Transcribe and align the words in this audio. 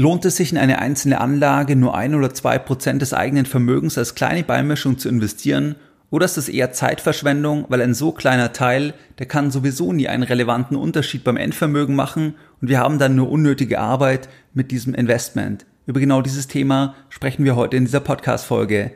Lohnt 0.00 0.24
es 0.24 0.36
sich 0.36 0.52
in 0.52 0.58
eine 0.58 0.78
einzelne 0.78 1.20
Anlage 1.20 1.74
nur 1.74 1.96
ein 1.96 2.14
oder 2.14 2.32
zwei 2.32 2.56
Prozent 2.56 3.02
des 3.02 3.12
eigenen 3.12 3.46
Vermögens 3.46 3.98
als 3.98 4.14
kleine 4.14 4.44
Beimischung 4.44 4.96
zu 4.96 5.08
investieren? 5.08 5.74
Oder 6.10 6.24
ist 6.24 6.36
das 6.36 6.48
eher 6.48 6.70
Zeitverschwendung, 6.70 7.64
weil 7.68 7.82
ein 7.82 7.94
so 7.94 8.12
kleiner 8.12 8.52
Teil, 8.52 8.94
der 9.18 9.26
kann 9.26 9.50
sowieso 9.50 9.92
nie 9.92 10.06
einen 10.06 10.22
relevanten 10.22 10.76
Unterschied 10.76 11.24
beim 11.24 11.36
Endvermögen 11.36 11.96
machen 11.96 12.36
und 12.60 12.68
wir 12.68 12.78
haben 12.78 13.00
dann 13.00 13.16
nur 13.16 13.28
unnötige 13.28 13.80
Arbeit 13.80 14.28
mit 14.54 14.70
diesem 14.70 14.94
Investment. 14.94 15.66
Über 15.84 15.98
genau 15.98 16.22
dieses 16.22 16.46
Thema 16.46 16.94
sprechen 17.08 17.44
wir 17.44 17.56
heute 17.56 17.76
in 17.76 17.84
dieser 17.84 17.98
Podcast-Folge. 17.98 18.92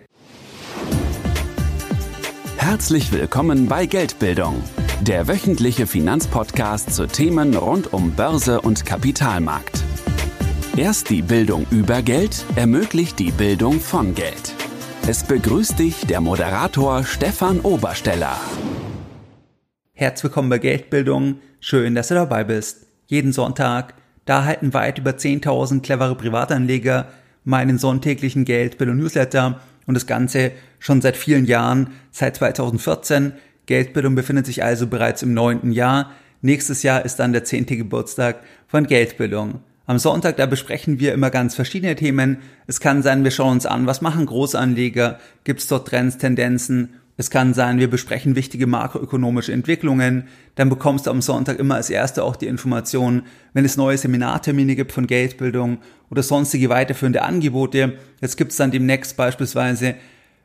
Herzlich 2.59 3.11
willkommen 3.11 3.67
bei 3.67 3.87
Geldbildung, 3.87 4.63
der 5.01 5.27
wöchentliche 5.27 5.89
Finanzpodcast 5.89 6.95
zu 6.95 7.09
Themen 7.09 7.57
rund 7.57 7.93
um 7.93 8.13
Börse 8.13 8.61
und 8.61 8.87
Kapitalmarkt. 8.87 9.83
Erst 10.77 11.11
die 11.11 11.21
Bildung 11.21 11.67
über 11.71 12.01
Geld 12.01 12.47
ermöglicht 12.57 13.19
die 13.19 13.31
Bildung 13.31 13.79
von 13.79 14.15
Geld. 14.15 14.55
Es 15.07 15.23
begrüßt 15.23 15.79
dich 15.79 16.07
der 16.07 16.23
Moderator 16.23 17.05
Stefan 17.05 17.61
Obersteller. 17.61 18.41
Herzlich 19.93 20.25
willkommen 20.25 20.49
bei 20.49 20.57
Geldbildung. 20.57 21.41
Schön, 21.61 21.95
dass 21.95 22.09
du 22.09 22.15
dabei 22.15 22.45
bist. 22.45 22.87
Jeden 23.07 23.35
Sonntag, 23.35 23.93
da 24.25 24.47
halten 24.47 24.73
weit 24.73 24.97
über 24.97 25.11
10.000 25.11 25.83
clevere 25.83 26.17
Privatanleger 26.17 27.09
meinen 27.45 27.77
sonntäglichen 27.77 28.47
Geldbildung 28.47 28.97
Newsletter 28.97 29.61
und 29.87 29.93
das 29.93 30.07
Ganze 30.07 30.53
schon 30.79 31.03
seit 31.03 31.19
vielen 31.19 31.45
Jahren, 31.45 31.91
seit 32.13 32.37
2014. 32.37 33.35
Geldbildung 33.67 34.15
befindet 34.15 34.47
sich 34.47 34.65
also 34.65 34.87
bereits 34.87 35.23
im 35.23 35.35
neunten 35.35 35.71
Jahr. 35.71 36.13
Nächstes 36.41 36.83
Jahr 36.83 37.05
ist 37.05 37.17
dann 37.17 37.35
der 37.35 37.45
zehnte 37.45 37.77
Geburtstag 37.77 38.41
von 38.67 38.87
Geldbildung. 38.87 39.61
Am 39.87 39.99
Sonntag, 39.99 40.37
da 40.37 40.47
besprechen 40.47 41.01
wir 41.01 41.13
immer 41.13 41.31
ganz 41.31 41.57
verschiedene 41.57 41.97
Themen. 41.97 42.39
Es 42.67 42.79
kann 42.79 43.03
sein, 43.03 43.25
wir 43.25 43.33
schauen 43.33 43.53
uns 43.53 43.67
an, 43.67 43.87
was 43.87 44.01
machen 44.01 44.27
Großanleger, 44.27 45.19
gibt 45.45 45.61
es 45.61 45.67
dort 45.67 45.89
Trends, 45.89 46.19
Tendenzen. 46.19 46.95
Es 47.17 47.31
kann 47.31 47.53
sein, 47.53 47.79
wir 47.79 47.91
besprechen 47.91 48.37
wichtige 48.37 48.67
makroökonomische 48.67 49.53
Entwicklungen. 49.53 50.29
Dann 50.55 50.71
bekommst 50.71 51.07
du 51.07 51.11
am 51.11 51.21
Sonntag 51.21 51.59
immer 51.59 51.75
als 51.75 51.91
Erste 51.91 52.25
auch 52.25 52.37
die 52.37 52.47
Information, 52.47 53.23
wenn 53.53 53.65
es 53.65 53.77
neue 53.77 53.99
Seminartermine 53.99 54.77
gibt 54.77 54.93
von 54.93 55.07
Geldbildung 55.07 55.79
oder 56.11 56.23
sonstige 56.23 56.69
weiterführende 56.69 57.23
Angebote. 57.23 57.99
Jetzt 58.21 58.37
gibt 58.37 58.53
es 58.53 58.59
dann 58.59 58.71
demnächst 58.71 59.17
beispielsweise 59.17 59.97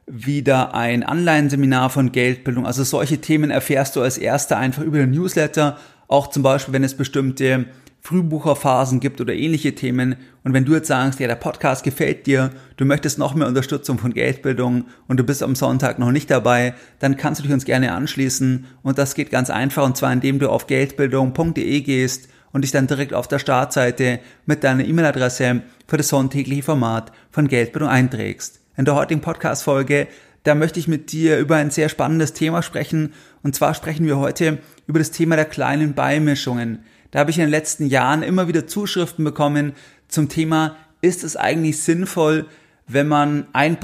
wieder 0.07 0.73
ein 0.73 1.03
Anleihenseminar 1.03 1.89
von 1.89 2.11
Geldbildung. 2.11 2.65
Also 2.65 2.83
solche 2.83 3.19
Themen 3.19 3.51
erfährst 3.51 3.95
du 3.95 4.01
als 4.01 4.17
Erster 4.17 4.57
einfach 4.57 4.83
über 4.83 4.97
den 4.97 5.11
Newsletter. 5.11 5.77
Auch 6.07 6.27
zum 6.27 6.43
Beispiel, 6.43 6.73
wenn 6.73 6.83
es 6.83 6.95
bestimmte 6.95 7.65
Frühbucherphasen 8.07 9.01
gibt 9.01 9.19
oder 9.19 9.33
ähnliche 9.33 9.75
Themen. 9.75 10.15
Und 10.45 10.53
wenn 10.53 10.63
du 10.63 10.73
jetzt 10.73 10.87
sagst, 10.87 11.19
ja, 11.19 11.27
der 11.27 11.35
Podcast 11.35 11.83
gefällt 11.83 12.25
dir, 12.25 12.51
du 12.77 12.85
möchtest 12.85 13.19
noch 13.19 13.35
mehr 13.35 13.49
Unterstützung 13.49 13.97
von 13.97 14.13
Geldbildung 14.13 14.85
und 15.09 15.19
du 15.19 15.25
bist 15.25 15.43
am 15.43 15.55
Sonntag 15.55 15.99
noch 15.99 16.11
nicht 16.11 16.31
dabei, 16.31 16.73
dann 16.99 17.17
kannst 17.17 17.39
du 17.39 17.43
dich 17.43 17.51
uns 17.51 17.65
gerne 17.65 17.91
anschließen. 17.91 18.65
Und 18.81 18.97
das 18.97 19.13
geht 19.13 19.29
ganz 19.29 19.49
einfach 19.49 19.83
und 19.83 19.97
zwar 19.97 20.13
indem 20.13 20.39
du 20.39 20.49
auf 20.49 20.67
geldbildung.de 20.67 21.81
gehst 21.81 22.29
und 22.53 22.61
dich 22.61 22.71
dann 22.71 22.87
direkt 22.87 23.13
auf 23.13 23.27
der 23.27 23.39
Startseite 23.39 24.21
mit 24.45 24.63
deiner 24.63 24.85
E-Mail-Adresse 24.85 25.63
für 25.85 25.97
das 25.97 26.07
sonntägliche 26.07 26.63
Format 26.63 27.11
von 27.29 27.49
Geldbildung 27.49 27.89
einträgst. 27.89 28.61
In 28.77 28.85
der 28.85 28.95
heutigen 28.95 29.19
Podcast-Folge, 29.19 30.07
da 30.43 30.55
möchte 30.55 30.79
ich 30.79 30.87
mit 30.87 31.11
dir 31.11 31.39
über 31.39 31.57
ein 31.57 31.71
sehr 31.71 31.89
spannendes 31.89 32.31
Thema 32.31 32.61
sprechen. 32.61 33.11
Und 33.43 33.53
zwar 33.53 33.73
sprechen 33.73 34.05
wir 34.05 34.17
heute 34.17 34.59
über 34.87 34.99
das 34.99 35.11
Thema 35.11 35.35
der 35.35 35.43
kleinen 35.43 35.93
Beimischungen. 35.93 36.85
Da 37.11 37.19
habe 37.19 37.31
ich 37.31 37.37
in 37.37 37.43
den 37.43 37.51
letzten 37.51 37.87
Jahren 37.87 38.23
immer 38.23 38.47
wieder 38.47 38.67
Zuschriften 38.67 39.23
bekommen 39.23 39.73
zum 40.07 40.29
Thema, 40.29 40.75
ist 41.01 41.23
es 41.23 41.35
eigentlich 41.35 41.81
sinnvoll, 41.81 42.45
wenn 42.87 43.07
man 43.07 43.47
1%, 43.53 43.79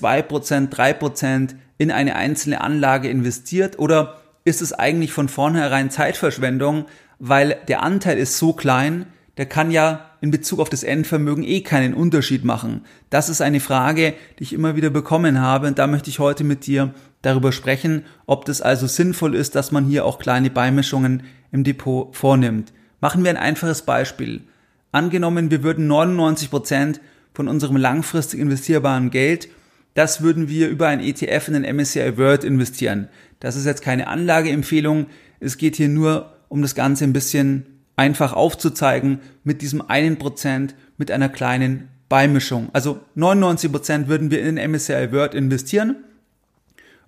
2%, 0.00 0.70
3% 0.70 1.54
in 1.78 1.90
eine 1.90 2.16
einzelne 2.16 2.60
Anlage 2.60 3.08
investiert? 3.08 3.78
Oder 3.78 4.20
ist 4.44 4.62
es 4.62 4.72
eigentlich 4.72 5.12
von 5.12 5.28
vornherein 5.28 5.90
Zeitverschwendung, 5.90 6.86
weil 7.18 7.58
der 7.68 7.82
Anteil 7.82 8.18
ist 8.18 8.38
so 8.38 8.52
klein, 8.52 9.06
der 9.38 9.46
kann 9.46 9.70
ja 9.70 10.10
in 10.20 10.32
Bezug 10.32 10.58
auf 10.58 10.68
das 10.68 10.82
Endvermögen 10.82 11.44
eh 11.44 11.60
keinen 11.60 11.94
Unterschied 11.94 12.44
machen. 12.44 12.82
Das 13.08 13.28
ist 13.28 13.40
eine 13.40 13.60
Frage, 13.60 14.14
die 14.38 14.42
ich 14.42 14.52
immer 14.52 14.74
wieder 14.74 14.90
bekommen 14.90 15.40
habe 15.40 15.68
und 15.68 15.78
da 15.78 15.86
möchte 15.86 16.10
ich 16.10 16.18
heute 16.18 16.42
mit 16.42 16.66
dir 16.66 16.92
darüber 17.22 17.52
sprechen, 17.52 18.02
ob 18.26 18.44
das 18.44 18.60
also 18.60 18.88
sinnvoll 18.88 19.36
ist, 19.36 19.54
dass 19.54 19.72
man 19.72 19.86
hier 19.86 20.04
auch 20.04 20.18
kleine 20.18 20.50
Beimischungen 20.50 21.22
im 21.52 21.62
Depot 21.62 22.14
vornimmt. 22.14 22.72
Machen 23.00 23.22
wir 23.22 23.30
ein 23.30 23.36
einfaches 23.36 23.82
Beispiel. 23.82 24.42
Angenommen, 24.90 25.52
wir 25.52 25.62
würden 25.62 25.86
99 25.86 26.50
Prozent 26.50 27.00
von 27.32 27.46
unserem 27.46 27.76
langfristig 27.76 28.40
investierbaren 28.40 29.10
Geld, 29.10 29.48
das 29.94 30.20
würden 30.20 30.48
wir 30.48 30.68
über 30.68 30.88
ein 30.88 31.00
ETF 31.00 31.48
in 31.48 31.62
den 31.62 31.76
MSCI 31.76 32.18
World 32.18 32.44
investieren. 32.44 33.08
Das 33.40 33.56
ist 33.56 33.66
jetzt 33.66 33.82
keine 33.82 34.08
Anlageempfehlung. 34.08 35.06
Es 35.40 35.58
geht 35.58 35.76
hier 35.76 35.88
nur 35.88 36.36
um 36.48 36.62
das 36.62 36.74
Ganze 36.74 37.04
ein 37.04 37.12
bisschen 37.12 37.77
einfach 37.98 38.32
aufzuzeigen 38.32 39.20
mit 39.42 39.60
diesem 39.60 39.82
einen 39.82 40.18
Prozent, 40.18 40.74
mit 40.96 41.10
einer 41.10 41.28
kleinen 41.28 41.88
Beimischung. 42.08 42.70
Also 42.72 43.00
99 43.16 43.70
Prozent 43.70 44.08
würden 44.08 44.30
wir 44.30 44.40
in 44.42 44.54
MSCI 44.54 45.12
World 45.12 45.34
investieren. 45.34 45.96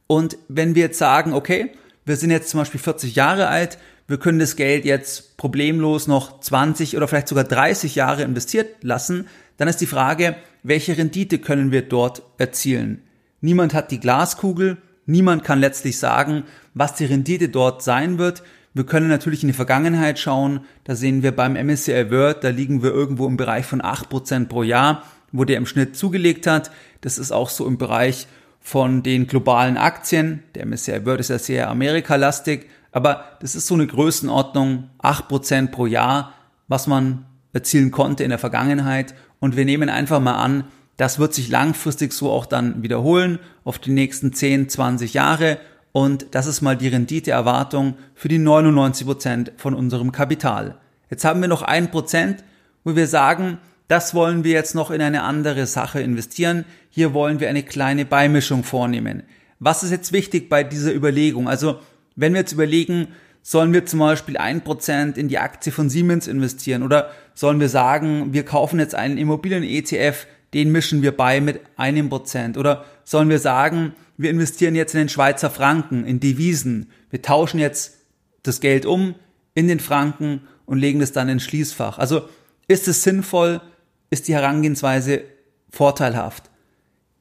Und 0.06 0.36
wenn 0.48 0.74
wir 0.74 0.82
jetzt 0.82 0.98
sagen, 0.98 1.32
okay, 1.32 1.70
wir 2.04 2.16
sind 2.16 2.30
jetzt 2.30 2.50
zum 2.50 2.60
Beispiel 2.60 2.80
40 2.80 3.14
Jahre 3.14 3.46
alt, 3.46 3.78
wir 4.08 4.18
können 4.18 4.40
das 4.40 4.56
Geld 4.56 4.84
jetzt 4.84 5.36
problemlos 5.36 6.08
noch 6.08 6.40
20 6.40 6.96
oder 6.96 7.06
vielleicht 7.06 7.28
sogar 7.28 7.44
30 7.44 7.94
Jahre 7.94 8.22
investiert 8.22 8.82
lassen, 8.82 9.28
dann 9.56 9.68
ist 9.68 9.80
die 9.80 9.86
Frage, 9.86 10.34
welche 10.64 10.98
Rendite 10.98 11.38
können 11.38 11.70
wir 11.70 11.82
dort 11.82 12.22
erzielen? 12.36 13.02
Niemand 13.40 13.72
hat 13.72 13.92
die 13.92 14.00
Glaskugel, 14.00 14.78
niemand 15.06 15.44
kann 15.44 15.60
letztlich 15.60 16.00
sagen, 16.00 16.42
was 16.74 16.94
die 16.94 17.04
Rendite 17.04 17.48
dort 17.48 17.84
sein 17.84 18.18
wird. 18.18 18.42
Wir 18.72 18.84
können 18.84 19.08
natürlich 19.08 19.42
in 19.42 19.48
die 19.48 19.54
Vergangenheit 19.54 20.18
schauen, 20.18 20.60
da 20.84 20.94
sehen 20.94 21.24
wir 21.24 21.34
beim 21.34 21.54
MSCI 21.54 22.10
World, 22.10 22.44
da 22.44 22.50
liegen 22.50 22.82
wir 22.82 22.92
irgendwo 22.92 23.26
im 23.26 23.36
Bereich 23.36 23.66
von 23.66 23.82
8% 23.82 24.46
pro 24.46 24.62
Jahr, 24.62 25.02
wo 25.32 25.44
der 25.44 25.56
im 25.56 25.66
Schnitt 25.66 25.96
zugelegt 25.96 26.46
hat. 26.46 26.70
Das 27.00 27.18
ist 27.18 27.32
auch 27.32 27.50
so 27.50 27.66
im 27.66 27.78
Bereich 27.78 28.28
von 28.60 29.02
den 29.02 29.26
globalen 29.26 29.76
Aktien. 29.76 30.44
Der 30.54 30.66
MSCI 30.66 31.04
World 31.04 31.20
ist 31.20 31.30
ja 31.30 31.38
sehr 31.38 31.68
amerikalastig, 31.68 32.68
aber 32.92 33.24
das 33.40 33.56
ist 33.56 33.66
so 33.66 33.74
eine 33.74 33.88
Größenordnung, 33.88 34.90
8% 35.02 35.72
pro 35.72 35.86
Jahr, 35.86 36.34
was 36.68 36.86
man 36.86 37.26
erzielen 37.52 37.90
konnte 37.90 38.22
in 38.22 38.30
der 38.30 38.38
Vergangenheit. 38.38 39.14
Und 39.40 39.56
wir 39.56 39.64
nehmen 39.64 39.88
einfach 39.88 40.20
mal 40.20 40.36
an, 40.36 40.64
das 40.96 41.18
wird 41.18 41.34
sich 41.34 41.48
langfristig 41.48 42.12
so 42.12 42.30
auch 42.30 42.46
dann 42.46 42.82
wiederholen 42.82 43.38
auf 43.64 43.78
die 43.78 43.90
nächsten 43.90 44.32
10, 44.32 44.68
20 44.68 45.14
Jahre. 45.14 45.58
Und 45.92 46.26
das 46.32 46.46
ist 46.46 46.60
mal 46.60 46.76
die 46.76 46.88
Renditeerwartung 46.88 47.94
für 48.14 48.28
die 48.28 48.38
99 48.38 49.06
Prozent 49.06 49.52
von 49.56 49.74
unserem 49.74 50.12
Kapital. 50.12 50.76
Jetzt 51.10 51.24
haben 51.24 51.40
wir 51.40 51.48
noch 51.48 51.62
ein 51.62 51.90
Prozent, 51.90 52.44
wo 52.84 52.94
wir 52.94 53.06
sagen, 53.06 53.58
das 53.88 54.14
wollen 54.14 54.44
wir 54.44 54.52
jetzt 54.52 54.76
noch 54.76 54.92
in 54.92 55.02
eine 55.02 55.24
andere 55.24 55.66
Sache 55.66 56.00
investieren. 56.00 56.64
Hier 56.90 57.12
wollen 57.12 57.40
wir 57.40 57.48
eine 57.48 57.64
kleine 57.64 58.04
Beimischung 58.04 58.62
vornehmen. 58.62 59.24
Was 59.58 59.82
ist 59.82 59.90
jetzt 59.90 60.12
wichtig 60.12 60.48
bei 60.48 60.62
dieser 60.62 60.94
Überlegung? 60.94 61.48
Also, 61.48 61.80
wenn 62.14 62.32
wir 62.32 62.40
jetzt 62.40 62.52
überlegen, 62.52 63.08
sollen 63.42 63.72
wir 63.72 63.86
zum 63.86 64.00
Beispiel 64.00 64.36
ein 64.36 64.62
Prozent 64.62 65.18
in 65.18 65.28
die 65.28 65.38
Aktie 65.38 65.72
von 65.72 65.90
Siemens 65.90 66.28
investieren 66.28 66.82
oder 66.82 67.10
sollen 67.34 67.58
wir 67.58 67.68
sagen, 67.68 68.32
wir 68.32 68.44
kaufen 68.44 68.78
jetzt 68.78 68.94
einen 68.94 69.18
Immobilien-ETF, 69.18 70.26
den 70.54 70.70
mischen 70.72 71.02
wir 71.02 71.16
bei 71.16 71.40
mit 71.40 71.60
einem 71.76 72.10
Prozent 72.10 72.58
oder 72.58 72.84
sollen 73.10 73.28
wir 73.28 73.40
sagen, 73.40 73.94
wir 74.18 74.30
investieren 74.30 74.76
jetzt 74.76 74.94
in 74.94 75.00
den 75.00 75.08
Schweizer 75.08 75.50
Franken, 75.50 76.04
in 76.04 76.20
Devisen, 76.20 76.92
wir 77.10 77.20
tauschen 77.20 77.58
jetzt 77.58 77.96
das 78.44 78.60
Geld 78.60 78.86
um 78.86 79.16
in 79.52 79.66
den 79.66 79.80
Franken 79.80 80.42
und 80.64 80.78
legen 80.78 81.00
es 81.00 81.10
dann 81.10 81.28
ins 81.28 81.42
Schließfach. 81.42 81.98
Also 81.98 82.28
ist 82.68 82.86
es 82.86 83.02
sinnvoll, 83.02 83.62
ist 84.10 84.28
die 84.28 84.34
Herangehensweise 84.34 85.22
vorteilhaft. 85.70 86.50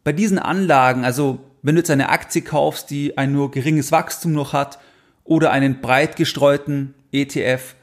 Bei 0.03 0.13
diesen 0.13 0.37
Anlagen, 0.37 1.05
also 1.05 1.39
wenn 1.63 1.73
du 1.73 1.79
jetzt 1.79 1.89
eine 1.89 2.09
Aktie 2.09 2.43
kaufst, 2.43 2.91
die 2.91 3.17
ein 3.17 3.31
nur 3.31 3.49
geringes 3.49 3.91
Wachstum 3.91 4.31
noch 4.33 4.53
hat 4.53 4.77
oder 5.23 5.49
einen 5.49 5.81
breit 5.81 6.15
gestreuten 6.17 6.93
ETF, 7.11 7.73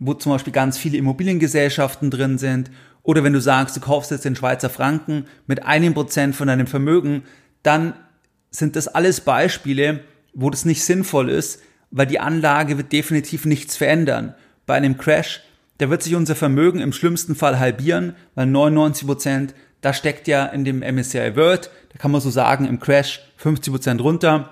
wo 0.00 0.14
zum 0.14 0.32
Beispiel 0.32 0.52
ganz 0.52 0.78
viele 0.78 0.98
Immobiliengesellschaften 0.98 2.10
drin 2.10 2.38
sind, 2.38 2.72
oder 3.04 3.24
wenn 3.24 3.32
du 3.32 3.40
sagst, 3.40 3.76
du 3.76 3.80
kaufst 3.80 4.10
jetzt 4.10 4.24
den 4.24 4.36
Schweizer 4.36 4.70
Franken 4.70 5.26
mit 5.46 5.64
einem 5.64 5.94
Prozent 5.94 6.36
von 6.36 6.48
deinem 6.48 6.66
Vermögen, 6.66 7.24
dann 7.62 7.94
sind 8.50 8.76
das 8.76 8.88
alles 8.88 9.20
Beispiele, 9.20 10.00
wo 10.34 10.50
das 10.50 10.64
nicht 10.64 10.84
sinnvoll 10.84 11.30
ist, 11.30 11.60
weil 11.90 12.06
die 12.06 12.20
Anlage 12.20 12.78
wird 12.78 12.92
definitiv 12.92 13.44
nichts 13.44 13.76
verändern. 13.76 14.34
Bei 14.66 14.74
einem 14.74 14.96
Crash 14.98 15.42
da 15.82 15.90
wird 15.90 16.04
sich 16.04 16.14
unser 16.14 16.36
Vermögen 16.36 16.78
im 16.78 16.92
schlimmsten 16.92 17.34
Fall 17.34 17.58
halbieren, 17.58 18.14
weil 18.36 18.46
99 18.46 19.04
Prozent, 19.04 19.54
da 19.80 19.92
steckt 19.92 20.28
ja 20.28 20.46
in 20.46 20.64
dem 20.64 20.78
MSCI 20.78 21.34
World, 21.34 21.70
da 21.92 21.98
kann 21.98 22.12
man 22.12 22.20
so 22.20 22.30
sagen, 22.30 22.66
im 22.66 22.78
Crash 22.78 23.20
50 23.38 23.72
Prozent 23.72 24.00
runter. 24.00 24.50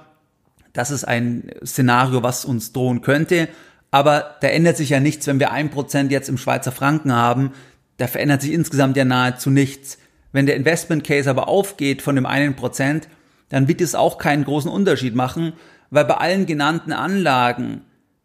Das 0.73 0.91
ist 0.91 1.05
ein 1.05 1.49
Szenario, 1.65 2.25
was 2.25 2.45
uns 2.45 2.73
drohen 2.73 3.01
könnte. 3.01 3.49
Aber 3.93 4.39
da 4.41 4.49
ändert 4.49 4.77
sich 4.77 4.91
ja 4.91 4.99
nichts, 4.99 5.29
wenn 5.29 5.39
wir 5.39 5.53
ein 5.53 5.71
Prozent 5.71 6.11
jetzt 6.11 6.29
im 6.29 6.37
Schweizer 6.37 6.73
Franken 6.73 7.12
haben. 7.12 7.53
da 7.99 8.09
verändert 8.09 8.43
sich 8.43 8.53
insgesamt 8.53 8.97
ja 8.97 9.05
nahezu 9.05 9.51
nichts. 9.51 9.99
Wenn 10.32 10.47
der 10.47 10.56
Investment 10.56 11.05
Case 11.05 11.29
aber 11.29 11.49
aufgeht 11.49 12.03
von 12.03 12.15
dem 12.15 12.27
einen 12.27 12.55
Prozent, 12.55 13.09
dann 13.49 13.69
wird 13.69 13.81
es 13.81 13.94
auch 13.94 14.19
keinen 14.19 14.44
großen 14.44 14.71
Unterschied 14.71 15.15
machen, 15.15 15.55
weil 15.91 16.05
bei 16.05 16.15
allen 16.15 16.47
genannten 16.47 16.93
Anlagen, 16.93 17.82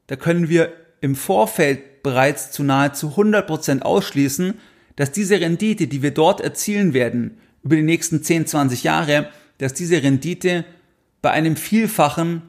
da 0.07 0.15
können 0.15 0.49
wir 0.49 0.71
im 1.01 1.15
Vorfeld 1.15 2.03
bereits 2.03 2.51
zu 2.51 2.63
nahezu 2.63 3.09
100 3.09 3.47
Prozent 3.47 3.83
ausschließen, 3.83 4.53
dass 4.95 5.11
diese 5.11 5.41
Rendite, 5.41 5.87
die 5.87 6.03
wir 6.03 6.11
dort 6.11 6.41
erzielen 6.41 6.93
werden, 6.93 7.37
über 7.63 7.75
die 7.75 7.81
nächsten 7.81 8.23
10, 8.23 8.45
20 8.47 8.83
Jahre, 8.83 9.29
dass 9.57 9.73
diese 9.73 10.01
Rendite 10.03 10.65
bei 11.21 11.31
einem 11.31 11.55
Vielfachen 11.55 12.43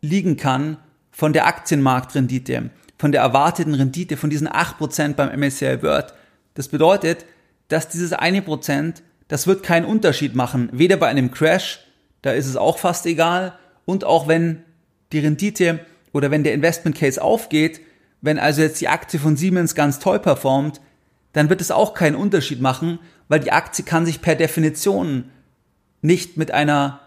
liegen 0.00 0.38
kann 0.38 0.78
von 1.10 1.32
der 1.34 1.46
Aktienmarktrendite, 1.46 2.70
von 2.96 3.12
der 3.12 3.20
erwarteten 3.20 3.74
Rendite 3.74 4.16
von 4.16 4.30
diesen 4.30 4.48
8% 4.48 5.14
beim 5.14 5.38
MSCI 5.38 5.82
World. 5.82 6.14
Das 6.54 6.68
bedeutet, 6.68 7.26
dass 7.68 7.88
dieses 7.88 8.12
eine 8.12 8.42
Prozent, 8.42 9.02
das 9.28 9.46
wird 9.46 9.62
keinen 9.62 9.84
Unterschied 9.84 10.34
machen, 10.34 10.70
weder 10.72 10.96
bei 10.96 11.08
einem 11.08 11.30
Crash, 11.30 11.80
da 12.22 12.32
ist 12.32 12.46
es 12.46 12.56
auch 12.56 12.78
fast 12.78 13.06
egal, 13.06 13.58
und 13.84 14.04
auch 14.04 14.28
wenn 14.28 14.64
die 15.12 15.20
Rendite 15.20 15.80
oder 16.12 16.30
wenn 16.30 16.44
der 16.44 16.54
Investment 16.54 16.96
Case 16.96 17.22
aufgeht, 17.22 17.80
wenn 18.20 18.38
also 18.38 18.62
jetzt 18.62 18.80
die 18.80 18.88
Aktie 18.88 19.20
von 19.20 19.36
Siemens 19.36 19.74
ganz 19.74 19.98
toll 19.98 20.18
performt, 20.18 20.80
dann 21.32 21.48
wird 21.50 21.60
es 21.60 21.70
auch 21.70 21.94
keinen 21.94 22.16
Unterschied 22.16 22.60
machen, 22.60 22.98
weil 23.28 23.40
die 23.40 23.52
Aktie 23.52 23.84
kann 23.84 24.06
sich 24.06 24.20
per 24.20 24.34
Definition 24.34 25.30
nicht 26.02 26.36
mit 26.36 26.50
einer 26.50 27.00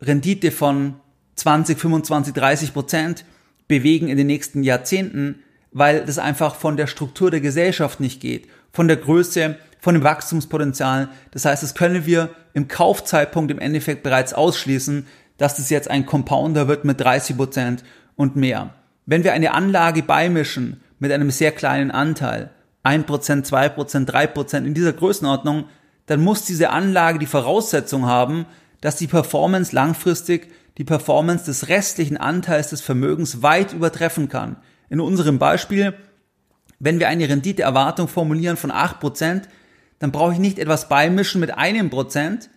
Rendite 0.00 0.50
von 0.50 0.94
20, 1.36 1.78
25, 1.78 2.34
30 2.34 2.72
Prozent 2.72 3.24
bewegen 3.66 4.08
in 4.08 4.16
den 4.16 4.26
nächsten 4.26 4.62
Jahrzehnten, 4.62 5.42
weil 5.72 6.04
das 6.04 6.18
einfach 6.18 6.54
von 6.54 6.76
der 6.76 6.86
Struktur 6.86 7.30
der 7.30 7.40
Gesellschaft 7.40 8.00
nicht 8.00 8.20
geht, 8.20 8.48
von 8.72 8.88
der 8.88 8.96
Größe, 8.96 9.56
von 9.78 9.94
dem 9.94 10.04
Wachstumspotenzial. 10.04 11.08
Das 11.30 11.44
heißt, 11.44 11.62
das 11.62 11.74
können 11.74 12.06
wir 12.06 12.30
im 12.54 12.68
Kaufzeitpunkt 12.68 13.50
im 13.50 13.58
Endeffekt 13.58 14.02
bereits 14.02 14.34
ausschließen, 14.34 15.06
dass 15.36 15.56
das 15.56 15.70
jetzt 15.70 15.90
ein 15.90 16.06
Compounder 16.06 16.68
wird 16.68 16.84
mit 16.84 17.00
30 17.00 17.36
Prozent 17.36 17.84
und 18.16 18.36
mehr. 18.36 18.74
Wenn 19.06 19.24
wir 19.24 19.32
eine 19.32 19.54
Anlage 19.54 20.02
beimischen 20.02 20.80
mit 20.98 21.12
einem 21.12 21.30
sehr 21.30 21.52
kleinen 21.52 21.90
Anteil, 21.90 22.50
1%, 22.84 23.06
2%, 23.06 24.06
3% 24.06 24.56
in 24.64 24.74
dieser 24.74 24.92
Größenordnung, 24.92 25.64
dann 26.06 26.22
muss 26.22 26.44
diese 26.44 26.70
Anlage 26.70 27.18
die 27.18 27.26
Voraussetzung 27.26 28.06
haben, 28.06 28.46
dass 28.80 28.96
die 28.96 29.06
Performance 29.06 29.74
langfristig 29.74 30.50
die 30.78 30.84
Performance 30.84 31.44
des 31.44 31.68
restlichen 31.68 32.16
Anteils 32.16 32.70
des 32.70 32.80
Vermögens 32.80 33.42
weit 33.42 33.72
übertreffen 33.72 34.28
kann. 34.28 34.56
In 34.88 35.00
unserem 35.00 35.38
Beispiel, 35.38 35.94
wenn 36.78 37.00
wir 37.00 37.08
eine 37.08 37.28
Renditeerwartung 37.28 38.08
formulieren 38.08 38.56
von 38.56 38.70
8%, 38.70 39.42
dann 39.98 40.12
brauche 40.12 40.32
ich 40.32 40.38
nicht 40.38 40.58
etwas 40.58 40.88
beimischen 40.88 41.40
mit 41.40 41.56
einem 41.56 41.90
Prozent, 41.90 42.50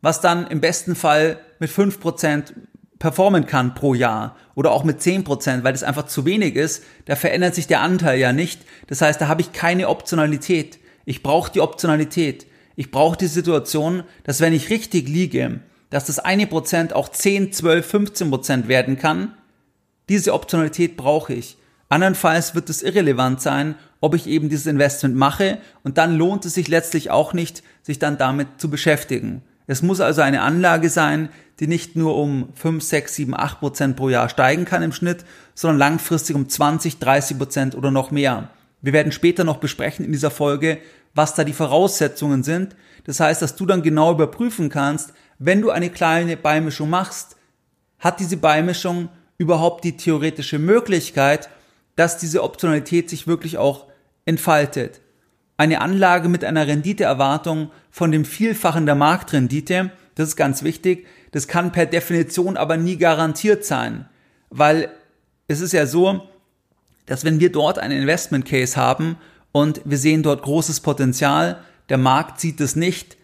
was 0.00 0.20
dann 0.20 0.46
im 0.46 0.60
besten 0.60 0.94
Fall 0.94 1.38
mit 1.58 1.70
5% 1.70 2.52
performen 2.98 3.46
kann 3.46 3.74
pro 3.74 3.94
Jahr 3.94 4.36
oder 4.54 4.70
auch 4.70 4.84
mit 4.84 5.00
10%, 5.00 5.64
weil 5.64 5.72
das 5.72 5.82
einfach 5.82 6.06
zu 6.06 6.24
wenig 6.24 6.56
ist, 6.56 6.84
da 7.06 7.16
verändert 7.16 7.54
sich 7.54 7.66
der 7.66 7.80
Anteil 7.80 8.18
ja 8.18 8.32
nicht. 8.32 8.62
Das 8.86 9.00
heißt, 9.00 9.20
da 9.20 9.28
habe 9.28 9.40
ich 9.40 9.52
keine 9.52 9.88
Optionalität. 9.88 10.78
Ich 11.04 11.22
brauche 11.22 11.52
die 11.52 11.60
Optionalität. 11.60 12.46
Ich 12.76 12.90
brauche 12.90 13.16
die 13.16 13.26
Situation, 13.26 14.04
dass 14.24 14.40
wenn 14.40 14.52
ich 14.52 14.70
richtig 14.70 15.08
liege, 15.08 15.60
dass 15.90 16.06
das 16.06 16.18
eine 16.18 16.46
Prozent 16.46 16.92
auch 16.92 17.08
10, 17.08 17.52
12, 17.52 17.86
15 17.86 18.30
Prozent 18.30 18.68
werden 18.68 18.98
kann. 18.98 19.34
Diese 20.08 20.32
Optionalität 20.32 20.96
brauche 20.96 21.34
ich. 21.34 21.56
Andernfalls 21.88 22.54
wird 22.54 22.70
es 22.70 22.82
irrelevant 22.82 23.40
sein, 23.40 23.74
ob 24.00 24.14
ich 24.14 24.26
eben 24.26 24.48
dieses 24.48 24.66
Investment 24.66 25.16
mache 25.16 25.58
und 25.82 25.98
dann 25.98 26.16
lohnt 26.16 26.44
es 26.44 26.54
sich 26.54 26.68
letztlich 26.68 27.10
auch 27.10 27.32
nicht, 27.32 27.62
sich 27.82 27.98
dann 27.98 28.18
damit 28.18 28.48
zu 28.58 28.70
beschäftigen. 28.70 29.42
Es 29.66 29.82
muss 29.82 30.00
also 30.00 30.20
eine 30.20 30.42
Anlage 30.42 30.90
sein, 30.90 31.30
die 31.60 31.66
nicht 31.66 31.96
nur 31.96 32.16
um 32.16 32.48
5, 32.54 32.82
6, 32.82 33.14
7, 33.14 33.34
8 33.34 33.60
Prozent 33.60 33.96
pro 33.96 34.08
Jahr 34.08 34.28
steigen 34.28 34.64
kann 34.64 34.82
im 34.82 34.92
Schnitt, 34.92 35.24
sondern 35.54 35.78
langfristig 35.78 36.36
um 36.36 36.48
20, 36.48 36.98
30 36.98 37.38
Prozent 37.38 37.74
oder 37.74 37.90
noch 37.90 38.10
mehr. 38.10 38.50
Wir 38.82 38.92
werden 38.92 39.12
später 39.12 39.44
noch 39.44 39.58
besprechen 39.58 40.04
in 40.04 40.12
dieser 40.12 40.30
Folge, 40.30 40.78
was 41.14 41.34
da 41.34 41.44
die 41.44 41.52
Voraussetzungen 41.52 42.42
sind. 42.42 42.76
Das 43.04 43.20
heißt, 43.20 43.40
dass 43.40 43.56
du 43.56 43.64
dann 43.66 43.82
genau 43.82 44.12
überprüfen 44.12 44.68
kannst, 44.68 45.14
wenn 45.38 45.62
du 45.62 45.70
eine 45.70 45.90
kleine 45.90 46.36
Beimischung 46.36 46.90
machst, 46.90 47.36
hat 47.98 48.20
diese 48.20 48.36
Beimischung 48.36 49.08
überhaupt 49.38 49.84
die 49.84 49.96
theoretische 49.96 50.58
Möglichkeit, 50.58 51.48
dass 51.96 52.18
diese 52.18 52.42
Optionalität 52.42 53.08
sich 53.10 53.26
wirklich 53.26 53.58
auch 53.58 53.86
entfaltet. 54.24 55.00
Eine 55.56 55.80
Anlage 55.80 56.28
mit 56.28 56.44
einer 56.44 56.66
Renditeerwartung 56.66 57.70
von 57.90 58.10
dem 58.10 58.24
Vielfachen 58.24 58.86
der 58.86 58.96
Marktrendite, 58.96 59.92
das 60.14 60.30
ist 60.30 60.36
ganz 60.36 60.62
wichtig, 60.62 61.06
das 61.30 61.48
kann 61.48 61.72
per 61.72 61.86
Definition 61.86 62.56
aber 62.56 62.76
nie 62.76 62.96
garantiert 62.96 63.64
sein, 63.64 64.08
weil 64.50 64.90
es 65.48 65.60
ist 65.60 65.72
ja 65.72 65.86
so, 65.86 66.28
dass 67.06 67.24
wenn 67.24 67.40
wir 67.40 67.52
dort 67.52 67.78
einen 67.78 68.00
Investment 68.00 68.46
Case 68.46 68.76
haben 68.76 69.16
und 69.52 69.80
wir 69.84 69.98
sehen 69.98 70.22
dort 70.22 70.42
großes 70.42 70.80
Potenzial, 70.80 71.60
der 71.88 71.98
Markt 71.98 72.40
sieht 72.40 72.60
es 72.60 72.76
nicht, 72.76 73.16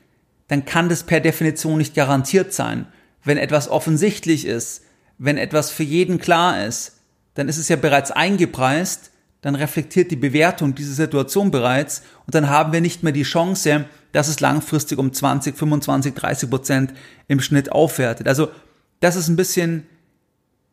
dann 0.48 0.64
kann 0.64 0.88
das 0.88 1.04
per 1.04 1.20
Definition 1.20 1.78
nicht 1.78 1.94
garantiert 1.94 2.52
sein. 2.52 2.86
Wenn 3.24 3.38
etwas 3.38 3.68
offensichtlich 3.68 4.46
ist, 4.46 4.82
wenn 5.18 5.38
etwas 5.38 5.70
für 5.70 5.82
jeden 5.82 6.18
klar 6.18 6.64
ist, 6.66 6.99
dann 7.34 7.48
ist 7.48 7.58
es 7.58 7.68
ja 7.68 7.76
bereits 7.76 8.10
eingepreist, 8.10 9.10
dann 9.40 9.54
reflektiert 9.54 10.10
die 10.10 10.16
Bewertung 10.16 10.74
diese 10.74 10.92
Situation 10.92 11.50
bereits 11.50 12.02
und 12.26 12.34
dann 12.34 12.50
haben 12.50 12.72
wir 12.72 12.80
nicht 12.80 13.02
mehr 13.02 13.12
die 13.12 13.22
Chance, 13.22 13.86
dass 14.12 14.28
es 14.28 14.40
langfristig 14.40 14.98
um 14.98 15.12
20, 15.12 15.56
25, 15.56 16.14
30 16.14 16.50
Prozent 16.50 16.94
im 17.28 17.40
Schnitt 17.40 17.72
aufwertet. 17.72 18.28
Also 18.28 18.48
das 19.00 19.16
ist 19.16 19.28
ein 19.28 19.36
bisschen 19.36 19.86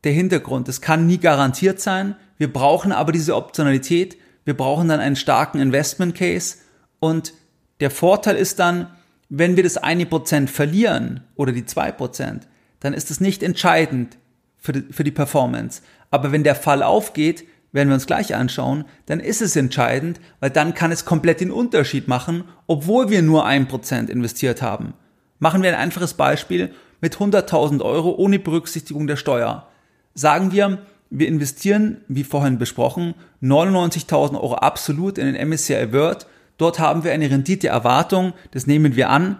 der 0.04 0.12
Hintergrund. 0.12 0.68
Es 0.70 0.82
kann 0.82 1.08
nie 1.08 1.18
garantiert 1.18 1.80
sein. 1.80 2.16
Wir 2.38 2.52
brauchen 2.52 2.92
aber 2.92 3.12
diese 3.12 3.36
Optionalität. 3.36 4.18
Wir 4.46 4.56
brauchen 4.56 4.88
dann 4.88 5.00
einen 5.00 5.16
starken 5.16 5.60
Investment 5.60 6.16
Case. 6.16 6.58
Und 7.00 7.34
der 7.80 7.92
Vorteil 7.92 8.36
ist 8.36 8.60
dann, 8.60 8.88
wenn 9.30 9.56
wir 9.56 9.64
das 9.64 9.78
eine 9.78 10.06
Prozent 10.06 10.50
verlieren 10.50 11.24
oder 11.36 11.52
die 11.52 11.66
zwei 11.66 11.92
Prozent, 11.92 12.48
dann 12.80 12.94
ist 12.94 13.12
es 13.12 13.20
nicht 13.20 13.44
entscheidend 13.44 14.18
für 14.58 14.74
die, 14.74 14.94
für 14.94 15.04
die 15.04 15.12
Performance. 15.12 15.82
Aber 16.12 16.32
wenn 16.32 16.44
der 16.44 16.56
Fall 16.56 16.84
aufgeht, 16.84 17.46
werden 17.72 17.90
wir 17.90 17.96
uns 17.96 18.08
gleich 18.08 18.34
anschauen, 18.34 18.86
dann 19.06 19.20
ist 19.20 19.42
es 19.42 19.56
entscheidend, 19.56 20.20
weil 20.40 20.50
dann 20.50 20.74
kann 20.74 20.92
es 20.92 21.06
komplett 21.06 21.42
den 21.42 21.52
Unterschied 21.52 22.08
machen, 22.08 22.46
obwohl 22.66 23.10
wir 23.10 23.22
nur 23.22 23.46
ein 23.46 23.68
Prozent 23.68 24.10
investiert 24.10 24.62
haben. 24.62 24.94
Machen 25.40 25.64
wir 25.64 25.70
ein 25.70 25.80
einfaches 25.80 26.14
Beispiel 26.14 26.72
mit 27.02 27.18
100.000 27.18 27.82
Euro 27.82 28.16
ohne 28.16 28.40
Berücksichtigung 28.40 29.08
der 29.08 29.18
Steuer. 29.18 29.68
Sagen 30.14 30.52
wir, 30.52 30.80
wir 31.10 31.28
investieren, 31.28 32.02
wie 32.08 32.24
vorhin 32.24 32.58
besprochen, 32.58 33.14
99.000 33.42 34.36
Euro 34.36 34.56
absolut 34.56 35.18
in 35.18 35.32
den 35.32 35.50
MSCI 35.50 35.94
World. 35.94 36.26
Dort 36.58 36.80
haben 36.80 37.04
wir 37.04 37.12
eine 37.12 37.30
Renditeerwartung, 37.30 38.34
das 38.52 38.66
nehmen 38.66 38.96
wir 38.96 39.10
an, 39.10 39.40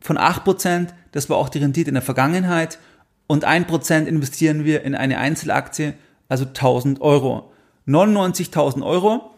von 0.00 0.18
8%, 0.18 0.88
das 1.12 1.30
war 1.30 1.38
auch 1.38 1.48
die 1.48 1.58
Rendite 1.58 1.88
in 1.88 1.94
der 1.94 2.02
Vergangenheit, 2.02 2.78
und 3.26 3.46
1% 3.46 4.04
investieren 4.04 4.64
wir 4.64 4.82
in 4.82 4.94
eine 4.94 5.18
Einzelaktie, 5.18 5.94
also 6.28 6.44
1000 6.44 7.00
Euro. 7.00 7.52
99.000 7.86 8.84
Euro 8.84 9.30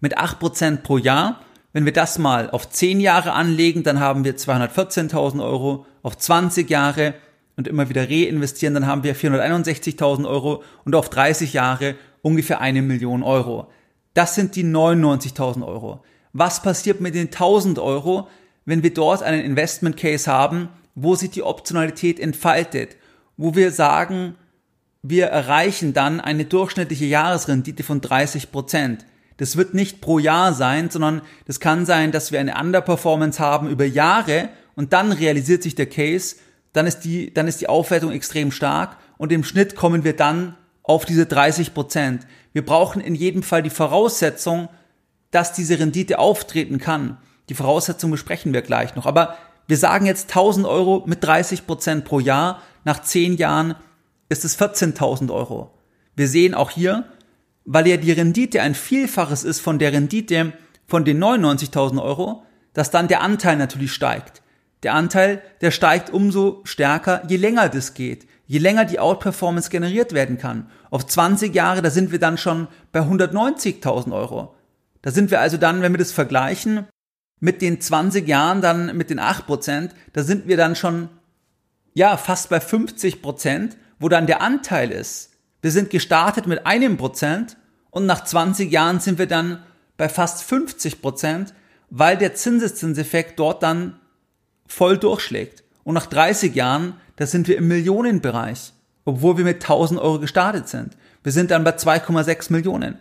mit 0.00 0.18
8% 0.18 0.78
pro 0.78 0.98
Jahr. 0.98 1.40
Wenn 1.72 1.84
wir 1.84 1.92
das 1.92 2.18
mal 2.18 2.50
auf 2.50 2.68
10 2.68 3.00
Jahre 3.00 3.32
anlegen, 3.32 3.82
dann 3.82 4.00
haben 4.00 4.24
wir 4.24 4.36
214.000 4.36 5.42
Euro, 5.42 5.86
auf 6.02 6.18
20 6.18 6.68
Jahre 6.68 7.14
und 7.56 7.68
immer 7.68 7.88
wieder 7.88 8.08
reinvestieren, 8.08 8.74
dann 8.74 8.86
haben 8.86 9.04
wir 9.04 9.14
461.000 9.14 10.28
Euro 10.28 10.62
und 10.84 10.94
auf 10.94 11.08
30 11.10 11.52
Jahre 11.52 11.94
ungefähr 12.22 12.60
eine 12.60 12.82
Million 12.82 13.22
Euro. 13.22 13.68
Das 14.14 14.34
sind 14.34 14.56
die 14.56 14.64
99.000 14.64 15.66
Euro. 15.66 16.02
Was 16.32 16.62
passiert 16.62 17.00
mit 17.00 17.14
den 17.14 17.26
1000 17.26 17.78
Euro, 17.78 18.28
wenn 18.64 18.82
wir 18.82 18.92
dort 18.92 19.22
einen 19.22 19.42
Investment 19.42 19.96
Case 19.96 20.30
haben, 20.30 20.68
wo 20.94 21.14
sich 21.14 21.30
die 21.30 21.42
Optionalität 21.42 22.20
entfaltet, 22.20 22.96
wo 23.36 23.54
wir 23.54 23.70
sagen, 23.72 24.34
wir 25.02 25.26
erreichen 25.26 25.92
dann 25.92 26.20
eine 26.20 26.44
durchschnittliche 26.44 27.06
Jahresrendite 27.06 27.82
von 27.82 28.00
30 28.00 28.52
Prozent. 28.52 29.04
Das 29.38 29.56
wird 29.56 29.74
nicht 29.74 30.00
pro 30.00 30.18
Jahr 30.18 30.54
sein, 30.54 30.90
sondern 30.90 31.22
das 31.46 31.58
kann 31.58 31.86
sein, 31.86 32.12
dass 32.12 32.30
wir 32.30 32.38
eine 32.38 32.56
Underperformance 32.56 33.40
haben 33.40 33.68
über 33.68 33.84
Jahre 33.84 34.50
und 34.76 34.92
dann 34.92 35.10
realisiert 35.10 35.62
sich 35.62 35.74
der 35.74 35.86
Case, 35.86 36.36
dann 36.72 36.86
ist 36.86 37.00
die, 37.00 37.34
dann 37.34 37.48
ist 37.48 37.60
die 37.60 37.68
Aufwertung 37.68 38.12
extrem 38.12 38.52
stark 38.52 38.96
und 39.18 39.32
im 39.32 39.44
Schnitt 39.44 39.74
kommen 39.74 40.04
wir 40.04 40.14
dann 40.14 40.56
auf 40.82 41.04
diese 41.04 41.26
30 41.26 41.74
Prozent. 41.74 42.26
Wir 42.52 42.64
brauchen 42.64 43.00
in 43.00 43.14
jedem 43.14 43.42
Fall 43.42 43.62
die 43.62 43.70
Voraussetzung, 43.70 44.68
dass 45.30 45.52
diese 45.52 45.78
Rendite 45.78 46.18
auftreten 46.18 46.78
kann. 46.78 47.18
Die 47.48 47.54
Voraussetzung 47.54 48.10
besprechen 48.10 48.52
wir 48.52 48.62
gleich 48.62 48.94
noch. 48.94 49.06
Aber 49.06 49.36
wir 49.66 49.76
sagen 49.76 50.06
jetzt 50.06 50.30
1000 50.30 50.66
Euro 50.66 51.04
mit 51.06 51.24
30 51.24 51.66
Prozent 51.66 52.04
pro 52.04 52.20
Jahr. 52.20 52.62
Nach 52.84 53.00
10 53.00 53.36
Jahren 53.36 53.74
ist 54.28 54.44
es 54.44 54.58
14.000 54.58 55.32
Euro. 55.32 55.78
Wir 56.16 56.28
sehen 56.28 56.54
auch 56.54 56.70
hier, 56.70 57.04
weil 57.64 57.86
ja 57.86 57.96
die 57.96 58.12
Rendite 58.12 58.60
ein 58.60 58.74
Vielfaches 58.74 59.44
ist 59.44 59.60
von 59.60 59.78
der 59.78 59.92
Rendite 59.92 60.52
von 60.86 61.04
den 61.04 61.22
99.000 61.22 62.02
Euro, 62.02 62.42
dass 62.74 62.90
dann 62.90 63.08
der 63.08 63.22
Anteil 63.22 63.56
natürlich 63.56 63.92
steigt. 63.92 64.42
Der 64.82 64.94
Anteil, 64.94 65.42
der 65.60 65.70
steigt 65.70 66.10
umso 66.10 66.60
stärker, 66.64 67.22
je 67.28 67.36
länger 67.36 67.68
das 67.68 67.94
geht, 67.94 68.26
je 68.46 68.58
länger 68.58 68.84
die 68.84 68.98
Outperformance 68.98 69.70
generiert 69.70 70.12
werden 70.12 70.38
kann. 70.38 70.68
Auf 70.90 71.06
20 71.06 71.54
Jahre, 71.54 71.82
da 71.82 71.90
sind 71.90 72.10
wir 72.10 72.18
dann 72.18 72.36
schon 72.36 72.66
bei 72.90 73.00
190.000 73.00 74.12
Euro. 74.12 74.54
Da 75.02 75.10
sind 75.10 75.30
wir 75.30 75.40
also 75.40 75.56
dann, 75.56 75.82
wenn 75.82 75.92
wir 75.92 75.98
das 75.98 76.12
vergleichen, 76.12 76.86
mit 77.42 77.60
den 77.60 77.80
20 77.80 78.28
Jahren 78.28 78.60
dann 78.60 78.96
mit 78.96 79.10
den 79.10 79.18
8 79.18 79.46
Prozent, 79.46 79.96
da 80.12 80.22
sind 80.22 80.46
wir 80.46 80.56
dann 80.56 80.76
schon, 80.76 81.08
ja, 81.92 82.16
fast 82.16 82.50
bei 82.50 82.60
50 82.60 83.20
Prozent, 83.20 83.76
wo 83.98 84.08
dann 84.08 84.28
der 84.28 84.40
Anteil 84.40 84.92
ist. 84.92 85.32
Wir 85.60 85.72
sind 85.72 85.90
gestartet 85.90 86.46
mit 86.46 86.66
einem 86.66 86.96
Prozent 86.96 87.56
und 87.90 88.06
nach 88.06 88.22
20 88.22 88.70
Jahren 88.70 89.00
sind 89.00 89.18
wir 89.18 89.26
dann 89.26 89.64
bei 89.96 90.08
fast 90.08 90.44
50 90.44 91.02
Prozent, 91.02 91.52
weil 91.90 92.16
der 92.16 92.36
Zinseszinseffekt 92.36 93.40
dort 93.40 93.64
dann 93.64 93.98
voll 94.68 94.96
durchschlägt. 94.96 95.64
Und 95.82 95.94
nach 95.94 96.06
30 96.06 96.54
Jahren, 96.54 96.94
da 97.16 97.26
sind 97.26 97.48
wir 97.48 97.56
im 97.56 97.66
Millionenbereich, 97.66 98.72
obwohl 99.04 99.36
wir 99.36 99.44
mit 99.44 99.64
1000 99.64 99.98
Euro 99.98 100.20
gestartet 100.20 100.68
sind. 100.68 100.96
Wir 101.24 101.32
sind 101.32 101.50
dann 101.50 101.64
bei 101.64 101.72
2,6 101.72 102.52
Millionen. 102.52 103.00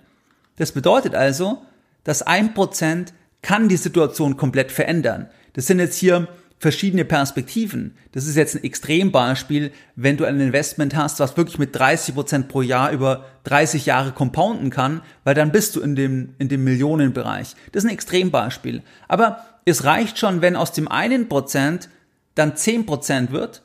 Das 0.55 0.71
bedeutet 0.71 1.13
also, 1.13 1.61
dass 2.03 2.23
ein 2.23 2.55
Prozent 2.55 3.13
kann 3.41 3.69
die 3.69 3.77
Situation 3.77 4.37
komplett 4.37 4.71
verändern. 4.71 5.29
Das 5.53 5.67
sind 5.67 5.79
jetzt 5.79 5.97
hier 5.97 6.27
verschiedene 6.61 7.05
Perspektiven. 7.05 7.97
Das 8.11 8.27
ist 8.27 8.35
jetzt 8.35 8.55
ein 8.55 8.63
Extrembeispiel, 8.63 9.71
wenn 9.95 10.17
du 10.17 10.25
ein 10.25 10.39
Investment 10.39 10.95
hast, 10.95 11.19
was 11.19 11.35
wirklich 11.35 11.57
mit 11.57 11.75
30 11.75 12.13
Prozent 12.13 12.47
pro 12.49 12.61
Jahr 12.61 12.91
über 12.91 13.25
30 13.45 13.87
Jahre 13.87 14.11
compounden 14.11 14.69
kann, 14.69 15.01
weil 15.23 15.33
dann 15.33 15.51
bist 15.51 15.75
du 15.75 15.81
in 15.81 15.95
dem, 15.95 16.35
in 16.37 16.49
dem 16.49 16.63
Millionenbereich. 16.63 17.55
Das 17.71 17.83
ist 17.83 17.89
ein 17.89 17.93
Extrembeispiel. 17.93 18.83
Aber 19.07 19.43
es 19.65 19.85
reicht 19.85 20.19
schon, 20.19 20.41
wenn 20.41 20.55
aus 20.55 20.71
dem 20.71 20.87
einen 20.87 21.27
Prozent 21.29 21.89
dann 22.35 22.55
10 22.55 22.85
Prozent 22.85 23.31
wird 23.31 23.63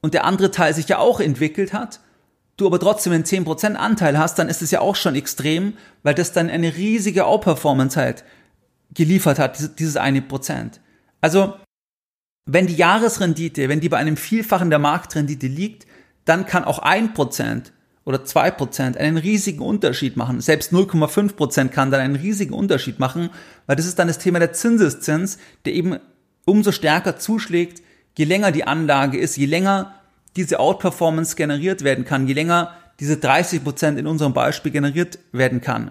und 0.00 0.14
der 0.14 0.24
andere 0.24 0.50
Teil 0.50 0.72
sich 0.72 0.88
ja 0.88 0.98
auch 0.98 1.20
entwickelt 1.20 1.74
hat, 1.74 2.00
du 2.56 2.66
aber 2.66 2.80
trotzdem 2.80 3.12
einen 3.12 3.26
10 3.26 3.44
Prozent 3.44 3.76
Anteil 3.78 4.18
hast, 4.18 4.38
dann 4.38 4.48
ist 4.48 4.62
es 4.62 4.70
ja 4.70 4.80
auch 4.80 4.96
schon 4.96 5.14
extrem, 5.14 5.74
weil 6.02 6.14
das 6.14 6.32
dann 6.32 6.48
eine 6.48 6.76
riesige 6.76 7.26
Outperformance 7.26 8.00
halt 8.00 8.24
geliefert 8.94 9.38
hat, 9.38 9.78
dieses 9.78 9.96
eine 9.96 10.22
Prozent. 10.22 10.80
Also 11.20 11.54
wenn 12.46 12.66
die 12.66 12.76
Jahresrendite, 12.76 13.68
wenn 13.68 13.80
die 13.80 13.88
bei 13.88 13.98
einem 13.98 14.16
Vielfachen 14.16 14.70
der 14.70 14.78
Marktrendite 14.78 15.46
liegt, 15.46 15.86
dann 16.24 16.46
kann 16.46 16.64
auch 16.64 16.78
ein 16.78 17.12
Prozent 17.14 17.72
oder 18.04 18.24
zwei 18.24 18.50
Prozent 18.50 18.96
einen 18.96 19.18
riesigen 19.18 19.60
Unterschied 19.60 20.16
machen. 20.16 20.40
Selbst 20.40 20.72
0,5 20.72 21.34
Prozent 21.34 21.72
kann 21.72 21.90
dann 21.90 22.00
einen 22.00 22.16
riesigen 22.16 22.54
Unterschied 22.54 22.98
machen, 22.98 23.28
weil 23.66 23.76
das 23.76 23.84
ist 23.84 23.98
dann 23.98 24.08
das 24.08 24.18
Thema 24.18 24.38
der 24.38 24.54
Zinseszins, 24.54 25.38
der 25.66 25.74
eben 25.74 25.98
umso 26.46 26.72
stärker 26.72 27.18
zuschlägt, 27.18 27.82
je 28.16 28.24
länger 28.24 28.50
die 28.50 28.66
Anlage 28.66 29.18
ist, 29.18 29.36
je 29.36 29.44
länger 29.44 29.94
diese 30.36 30.58
Outperformance 30.58 31.36
generiert 31.36 31.84
werden 31.84 32.06
kann, 32.06 32.26
je 32.26 32.32
länger 32.32 32.74
diese 32.98 33.18
30 33.18 33.62
Prozent 33.62 33.98
in 33.98 34.06
unserem 34.06 34.32
Beispiel 34.32 34.72
generiert 34.72 35.18
werden 35.32 35.60
kann. 35.60 35.90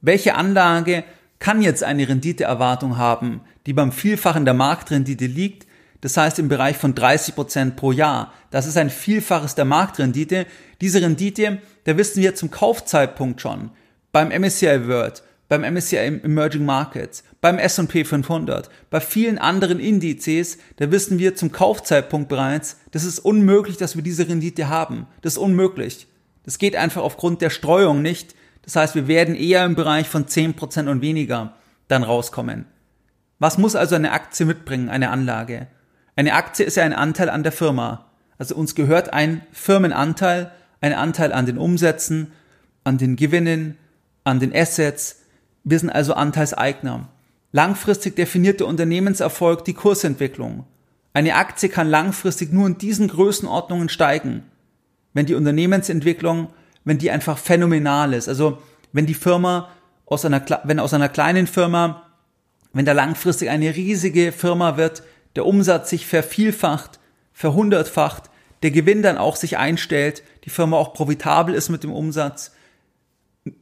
Welche 0.00 0.36
Anlage 0.36 1.04
kann 1.38 1.62
jetzt 1.62 1.84
eine 1.84 2.08
Renditeerwartung 2.08 2.96
haben, 2.96 3.42
die 3.66 3.72
beim 3.72 3.92
Vielfachen 3.92 4.44
der 4.44 4.54
Marktrendite 4.54 5.26
liegt, 5.26 5.66
das 6.00 6.16
heißt 6.16 6.38
im 6.38 6.48
Bereich 6.48 6.76
von 6.76 6.94
30 6.94 7.34
Prozent 7.34 7.76
pro 7.76 7.92
Jahr. 7.92 8.32
Das 8.50 8.66
ist 8.66 8.76
ein 8.76 8.90
Vielfaches 8.90 9.54
der 9.54 9.64
Marktrendite. 9.64 10.46
Diese 10.80 11.02
Rendite, 11.02 11.58
da 11.84 11.96
wissen 11.96 12.22
wir 12.22 12.34
zum 12.34 12.50
Kaufzeitpunkt 12.50 13.40
schon. 13.40 13.70
Beim 14.12 14.28
MSCI 14.28 14.86
World, 14.86 15.22
beim 15.48 15.62
MSCI 15.62 16.20
Emerging 16.22 16.64
Markets, 16.64 17.24
beim 17.40 17.58
S&P 17.58 18.04
500, 18.04 18.70
bei 18.90 19.00
vielen 19.00 19.38
anderen 19.38 19.80
Indizes, 19.80 20.58
da 20.76 20.90
wissen 20.90 21.18
wir 21.18 21.34
zum 21.34 21.52
Kaufzeitpunkt 21.52 22.28
bereits, 22.28 22.78
das 22.90 23.04
ist 23.04 23.18
unmöglich, 23.18 23.76
dass 23.76 23.96
wir 23.96 24.02
diese 24.02 24.28
Rendite 24.28 24.68
haben. 24.68 25.06
Das 25.22 25.34
ist 25.34 25.38
unmöglich. 25.38 26.06
Das 26.44 26.58
geht 26.58 26.76
einfach 26.76 27.02
aufgrund 27.02 27.42
der 27.42 27.50
Streuung 27.50 28.02
nicht. 28.02 28.34
Das 28.68 28.76
heißt, 28.76 28.94
wir 28.94 29.08
werden 29.08 29.34
eher 29.34 29.64
im 29.64 29.76
Bereich 29.76 30.10
von 30.10 30.26
10% 30.26 30.90
und 30.90 31.00
weniger 31.00 31.54
dann 31.88 32.02
rauskommen. 32.02 32.66
Was 33.38 33.56
muss 33.56 33.74
also 33.74 33.94
eine 33.94 34.12
Aktie 34.12 34.44
mitbringen, 34.44 34.90
eine 34.90 35.08
Anlage? 35.08 35.68
Eine 36.16 36.34
Aktie 36.34 36.66
ist 36.66 36.76
ja 36.76 36.84
ein 36.84 36.92
Anteil 36.92 37.30
an 37.30 37.42
der 37.42 37.52
Firma. 37.52 38.10
Also 38.36 38.54
uns 38.54 38.74
gehört 38.74 39.14
ein 39.14 39.40
Firmenanteil, 39.52 40.52
ein 40.82 40.92
Anteil 40.92 41.32
an 41.32 41.46
den 41.46 41.56
Umsätzen, 41.56 42.32
an 42.84 42.98
den 42.98 43.16
Gewinnen, 43.16 43.78
an 44.22 44.38
den 44.38 44.54
Assets. 44.54 45.22
Wir 45.64 45.78
sind 45.78 45.88
also 45.88 46.12
Anteilseigner. 46.12 47.08
Langfristig 47.52 48.16
definiert 48.16 48.60
der 48.60 48.66
Unternehmenserfolg 48.66 49.64
die 49.64 49.72
Kursentwicklung. 49.72 50.66
Eine 51.14 51.36
Aktie 51.36 51.70
kann 51.70 51.88
langfristig 51.88 52.52
nur 52.52 52.66
in 52.66 52.76
diesen 52.76 53.08
Größenordnungen 53.08 53.88
steigen, 53.88 54.42
wenn 55.14 55.24
die 55.24 55.36
Unternehmensentwicklung, 55.36 56.48
wenn 56.88 56.96
die 56.96 57.10
einfach 57.10 57.36
phänomenal 57.36 58.14
ist. 58.14 58.28
Also 58.28 58.62
wenn 58.92 59.04
die 59.04 59.12
Firma 59.12 59.68
aus 60.06 60.24
einer, 60.24 60.42
wenn 60.64 60.80
aus 60.80 60.94
einer 60.94 61.10
kleinen 61.10 61.46
Firma, 61.46 62.08
wenn 62.72 62.86
da 62.86 62.92
langfristig 62.92 63.50
eine 63.50 63.76
riesige 63.76 64.32
Firma 64.32 64.78
wird, 64.78 65.02
der 65.36 65.44
Umsatz 65.44 65.90
sich 65.90 66.06
vervielfacht, 66.06 66.98
verhundertfacht, 67.34 68.30
der 68.62 68.70
Gewinn 68.70 69.02
dann 69.02 69.18
auch 69.18 69.36
sich 69.36 69.58
einstellt, 69.58 70.22
die 70.46 70.50
Firma 70.50 70.78
auch 70.78 70.94
profitabel 70.94 71.54
ist 71.54 71.68
mit 71.68 71.84
dem 71.84 71.92
Umsatz. 71.92 72.52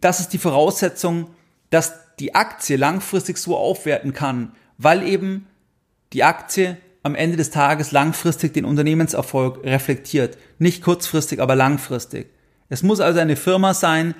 Das 0.01 0.21
ist 0.21 0.33
die 0.33 0.39
Voraussetzung, 0.39 1.31
dass 1.71 1.95
die 2.21 2.37
Aktie 2.37 2.77
langfristig 2.77 3.39
so 3.39 3.57
aufwerten 3.57 4.13
kann, 4.13 4.53
weil 4.79 5.03
eben 5.03 5.49
die 6.13 6.23
Aktie 6.23 6.77
am 7.03 7.17
Ende 7.17 7.37
des 7.37 7.51
Tages 7.51 7.91
langfristig 7.91 8.55
den 8.55 8.65
Unternehmenserfolg 8.65 9.65
reflektiert. 9.65 10.39
Nicht 10.61 10.81
kurzfristig, 10.81 11.41
aber 11.41 11.57
langfristig. 11.57 12.36
Es 12.69 12.83
muss 12.83 13.01
also 13.01 13.21
eine 13.21 13.37
Firma 13.37 13.75
sein, 13.75 14.15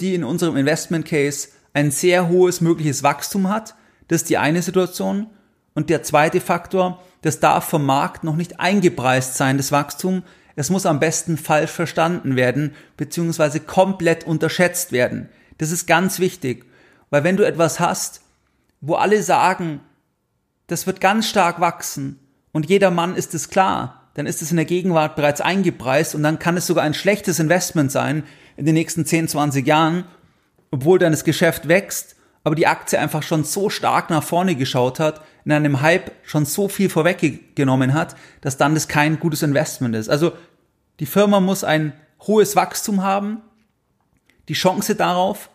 die 0.00 0.14
in 0.14 0.24
unserem 0.24 0.56
Investment 0.56 1.06
Case 1.06 1.48
ein 1.72 1.90
sehr 1.90 2.28
hohes 2.28 2.60
mögliches 2.60 3.02
Wachstum 3.02 3.48
hat. 3.48 3.74
Das 4.08 4.22
ist 4.22 4.30
die 4.30 4.38
eine 4.38 4.62
Situation. 4.62 5.28
Und 5.74 5.90
der 5.90 6.02
zweite 6.02 6.40
Faktor, 6.40 7.02
das 7.22 7.40
darf 7.40 7.64
vom 7.64 7.84
Markt 7.84 8.24
noch 8.24 8.36
nicht 8.36 8.60
eingepreist 8.60 9.36
sein, 9.36 9.56
das 9.56 9.72
Wachstum. 9.72 10.22
Es 10.56 10.70
muss 10.70 10.86
am 10.86 11.00
besten 11.00 11.36
falsch 11.36 11.70
verstanden 11.70 12.36
werden, 12.36 12.74
beziehungsweise 12.96 13.60
komplett 13.60 14.24
unterschätzt 14.24 14.92
werden. 14.92 15.28
Das 15.58 15.72
ist 15.72 15.86
ganz 15.86 16.20
wichtig. 16.20 16.64
Weil 17.10 17.24
wenn 17.24 17.36
du 17.36 17.46
etwas 17.46 17.80
hast, 17.80 18.22
wo 18.80 18.94
alle 18.94 19.22
sagen, 19.22 19.80
das 20.66 20.86
wird 20.86 21.00
ganz 21.00 21.28
stark 21.28 21.60
wachsen 21.60 22.18
und 22.52 22.68
jeder 22.68 22.90
Mann 22.90 23.16
ist 23.16 23.34
es 23.34 23.50
klar, 23.50 24.03
dann 24.14 24.26
ist 24.26 24.42
es 24.42 24.50
in 24.50 24.56
der 24.56 24.64
Gegenwart 24.64 25.16
bereits 25.16 25.40
eingepreist 25.40 26.14
und 26.14 26.22
dann 26.22 26.38
kann 26.38 26.56
es 26.56 26.66
sogar 26.66 26.84
ein 26.84 26.94
schlechtes 26.94 27.38
Investment 27.38 27.92
sein 27.92 28.24
in 28.56 28.66
den 28.66 28.74
nächsten 28.74 29.04
10, 29.04 29.28
20 29.28 29.66
Jahren, 29.66 30.04
obwohl 30.70 30.98
dann 30.98 31.12
das 31.12 31.24
Geschäft 31.24 31.68
wächst 31.68 32.14
aber 32.44 32.54
die 32.54 32.66
Aktie 32.66 33.00
einfach 33.00 33.22
schon 33.22 33.42
so 33.42 33.70
stark 33.70 34.10
nach 34.10 34.22
vorne 34.22 34.54
geschaut 34.54 35.00
hat, 35.00 35.22
in 35.46 35.52
einem 35.52 35.80
Hype 35.80 36.12
schon 36.22 36.44
so 36.44 36.68
viel 36.68 36.90
vorweggenommen 36.90 37.94
hat, 37.94 38.14
dass 38.42 38.58
dann 38.58 38.74
das 38.74 38.86
kein 38.86 39.18
gutes 39.18 39.42
Investment 39.42 39.96
ist. 39.96 40.10
Also 40.10 40.32
die 41.00 41.06
Firma 41.06 41.40
muss 41.40 41.64
ein 41.64 41.94
hohes 42.20 42.54
Wachstum 42.54 43.02
haben, 43.02 43.40
die 44.48 44.54
Chance 44.54 44.94
darauf 44.94 45.48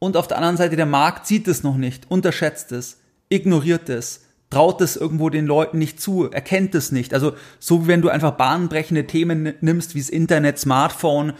und 0.00 0.16
auf 0.16 0.26
der 0.26 0.38
anderen 0.38 0.56
Seite 0.56 0.76
der 0.76 0.86
Markt 0.86 1.28
sieht 1.28 1.46
es 1.46 1.62
noch 1.62 1.76
nicht, 1.76 2.10
unterschätzt 2.10 2.72
es, 2.72 3.00
ignoriert 3.28 3.88
es, 3.88 4.26
traut 4.50 4.80
es 4.80 4.96
irgendwo 4.96 5.30
den 5.30 5.46
Leuten 5.46 5.78
nicht 5.78 6.00
zu, 6.00 6.30
erkennt 6.30 6.74
es 6.74 6.90
nicht. 6.90 7.14
Also 7.14 7.34
so 7.60 7.84
wie 7.84 7.88
wenn 7.88 8.02
du 8.02 8.08
einfach 8.08 8.32
bahnbrechende 8.32 9.06
Themen 9.06 9.54
nimmst 9.60 9.94
wie 9.94 10.00
das 10.00 10.10
Internet, 10.10 10.58
Smartphone, 10.58 11.34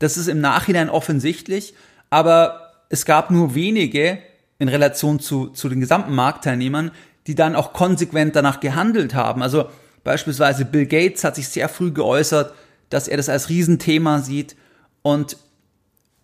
das 0.00 0.16
ist 0.16 0.26
im 0.26 0.40
Nachhinein 0.40 0.90
offensichtlich, 0.90 1.74
aber 2.10 2.72
es 2.90 3.04
gab 3.04 3.30
nur 3.30 3.54
wenige 3.54 4.18
in 4.58 4.68
Relation 4.68 5.20
zu, 5.20 5.48
zu 5.48 5.68
den 5.68 5.80
gesamten 5.80 6.14
Marktteilnehmern, 6.14 6.90
die 7.26 7.34
dann 7.34 7.54
auch 7.54 7.72
konsequent 7.72 8.36
danach 8.36 8.60
gehandelt 8.60 9.14
haben. 9.14 9.42
Also 9.42 9.66
beispielsweise 10.02 10.64
Bill 10.64 10.86
Gates 10.86 11.24
hat 11.24 11.36
sich 11.36 11.48
sehr 11.48 11.68
früh 11.68 11.92
geäußert, 11.92 12.52
dass 12.90 13.08
er 13.08 13.16
das 13.16 13.28
als 13.28 13.48
Riesenthema 13.48 14.20
sieht 14.20 14.56
und 15.02 15.36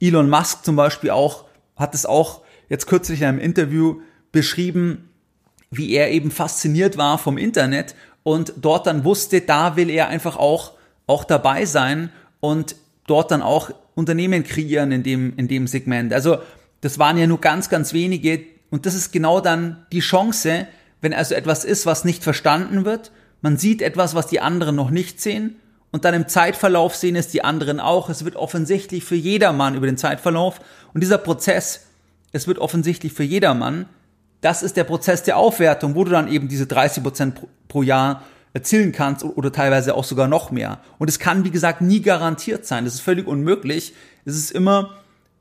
Elon 0.00 0.28
Musk 0.28 0.64
zum 0.64 0.76
Beispiel 0.76 1.10
auch 1.10 1.44
hat 1.76 1.94
es 1.94 2.04
auch 2.04 2.42
jetzt 2.68 2.86
kürzlich 2.86 3.22
in 3.22 3.28
einem 3.28 3.38
Interview 3.38 4.00
beschrieben, 4.32 5.09
wie 5.70 5.92
er 5.92 6.10
eben 6.10 6.30
fasziniert 6.30 6.96
war 6.96 7.18
vom 7.18 7.38
Internet 7.38 7.94
und 8.22 8.52
dort 8.56 8.86
dann 8.86 9.04
wusste, 9.04 9.40
da 9.40 9.76
will 9.76 9.88
er 9.90 10.08
einfach 10.08 10.36
auch, 10.36 10.72
auch 11.06 11.24
dabei 11.24 11.64
sein 11.64 12.10
und 12.40 12.76
dort 13.06 13.30
dann 13.30 13.42
auch 13.42 13.70
Unternehmen 13.94 14.44
kreieren 14.44 14.92
in 14.92 15.02
dem, 15.02 15.34
in 15.36 15.48
dem 15.48 15.66
Segment. 15.66 16.12
Also 16.12 16.38
das 16.80 16.98
waren 16.98 17.18
ja 17.18 17.26
nur 17.26 17.40
ganz, 17.40 17.68
ganz 17.68 17.92
wenige. 17.92 18.40
Und 18.70 18.86
das 18.86 18.94
ist 18.94 19.12
genau 19.12 19.40
dann 19.40 19.86
die 19.92 20.00
Chance, 20.00 20.66
wenn 21.00 21.12
also 21.12 21.34
etwas 21.34 21.64
ist, 21.64 21.86
was 21.86 22.04
nicht 22.04 22.22
verstanden 22.22 22.84
wird. 22.84 23.10
Man 23.42 23.56
sieht 23.56 23.82
etwas, 23.82 24.14
was 24.14 24.26
die 24.26 24.40
anderen 24.40 24.76
noch 24.76 24.90
nicht 24.90 25.20
sehen. 25.20 25.56
Und 25.92 26.04
dann 26.04 26.14
im 26.14 26.28
Zeitverlauf 26.28 26.94
sehen 26.94 27.16
es 27.16 27.28
die 27.28 27.42
anderen 27.42 27.80
auch. 27.80 28.08
Es 28.10 28.24
wird 28.24 28.36
offensichtlich 28.36 29.04
für 29.04 29.16
jedermann 29.16 29.74
über 29.74 29.86
den 29.86 29.96
Zeitverlauf. 29.96 30.60
Und 30.94 31.02
dieser 31.02 31.18
Prozess, 31.18 31.86
es 32.32 32.46
wird 32.46 32.58
offensichtlich 32.58 33.12
für 33.12 33.24
jedermann, 33.24 33.86
das 34.40 34.62
ist 34.62 34.76
der 34.76 34.84
Prozess 34.84 35.22
der 35.22 35.36
Aufwertung, 35.36 35.94
wo 35.94 36.04
du 36.04 36.10
dann 36.10 36.28
eben 36.28 36.48
diese 36.48 36.66
30 36.66 37.02
Prozent 37.02 37.40
pro 37.68 37.82
Jahr 37.82 38.22
erzielen 38.52 38.92
kannst 38.92 39.24
oder 39.24 39.52
teilweise 39.52 39.94
auch 39.94 40.04
sogar 40.04 40.28
noch 40.28 40.50
mehr. 40.50 40.78
Und 40.98 41.08
es 41.08 41.18
kann, 41.18 41.44
wie 41.44 41.50
gesagt, 41.50 41.82
nie 41.82 42.02
garantiert 42.02 42.66
sein. 42.66 42.84
Das 42.84 42.94
ist 42.94 43.00
völlig 43.00 43.26
unmöglich. 43.26 43.94
Es 44.24 44.36
ist 44.36 44.50
immer 44.50 44.90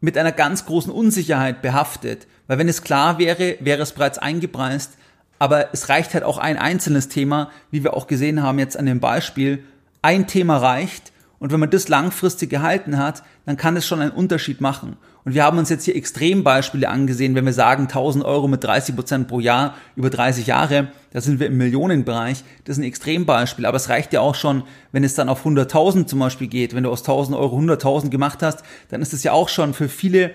mit 0.01 0.17
einer 0.17 0.31
ganz 0.31 0.65
großen 0.65 0.91
Unsicherheit 0.91 1.61
behaftet. 1.61 2.27
Weil 2.47 2.57
wenn 2.57 2.69
es 2.69 2.83
klar 2.83 3.17
wäre, 3.17 3.57
wäre 3.59 3.81
es 3.81 3.93
bereits 3.93 4.17
eingepreist. 4.17 4.93
Aber 5.39 5.73
es 5.73 5.89
reicht 5.89 6.13
halt 6.13 6.23
auch 6.23 6.37
ein 6.37 6.57
einzelnes 6.57 7.07
Thema, 7.07 7.49
wie 7.71 7.83
wir 7.83 7.95
auch 7.95 8.07
gesehen 8.07 8.43
haben 8.43 8.59
jetzt 8.59 8.77
an 8.77 8.85
dem 8.85 8.99
Beispiel. 8.99 9.63
Ein 10.01 10.27
Thema 10.27 10.57
reicht. 10.57 11.11
Und 11.39 11.51
wenn 11.51 11.59
man 11.59 11.69
das 11.69 11.87
langfristig 11.87 12.49
gehalten 12.49 12.97
hat, 12.97 13.23
dann 13.45 13.57
kann 13.57 13.77
es 13.77 13.87
schon 13.87 14.01
einen 14.01 14.11
Unterschied 14.11 14.61
machen. 14.61 14.97
Und 15.29 15.35
wir 15.35 15.43
haben 15.43 15.59
uns 15.59 15.69
jetzt 15.69 15.85
hier 15.85 15.95
Extrembeispiele 15.95 16.89
angesehen, 16.89 17.35
wenn 17.35 17.45
wir 17.45 17.53
sagen 17.53 17.83
1000 17.83 18.25
Euro 18.25 18.47
mit 18.47 18.63
30 18.63 18.95
Prozent 18.95 19.27
pro 19.27 19.39
Jahr 19.39 19.75
über 19.95 20.09
30 20.09 20.47
Jahre, 20.47 20.87
da 21.11 21.21
sind 21.21 21.39
wir 21.39 21.45
im 21.45 21.57
Millionenbereich. 21.57 22.43
Das 22.63 22.77
ist 22.77 22.81
ein 22.81 22.87
Extrembeispiel, 22.87 23.67
aber 23.67 23.77
es 23.77 23.89
reicht 23.89 24.11
ja 24.11 24.21
auch 24.21 24.33
schon, 24.33 24.63
wenn 24.91 25.03
es 25.03 25.13
dann 25.13 25.29
auf 25.29 25.45
100.000 25.45 26.07
zum 26.07 26.17
Beispiel 26.17 26.47
geht. 26.47 26.73
Wenn 26.73 26.81
du 26.81 26.89
aus 26.89 27.01
1000 27.01 27.37
Euro 27.37 27.59
100.000 27.59 28.09
gemacht 28.09 28.41
hast, 28.41 28.63
dann 28.89 29.03
ist 29.03 29.13
es 29.13 29.21
ja 29.21 29.31
auch 29.31 29.49
schon 29.49 29.75
für 29.75 29.87
viele 29.87 30.31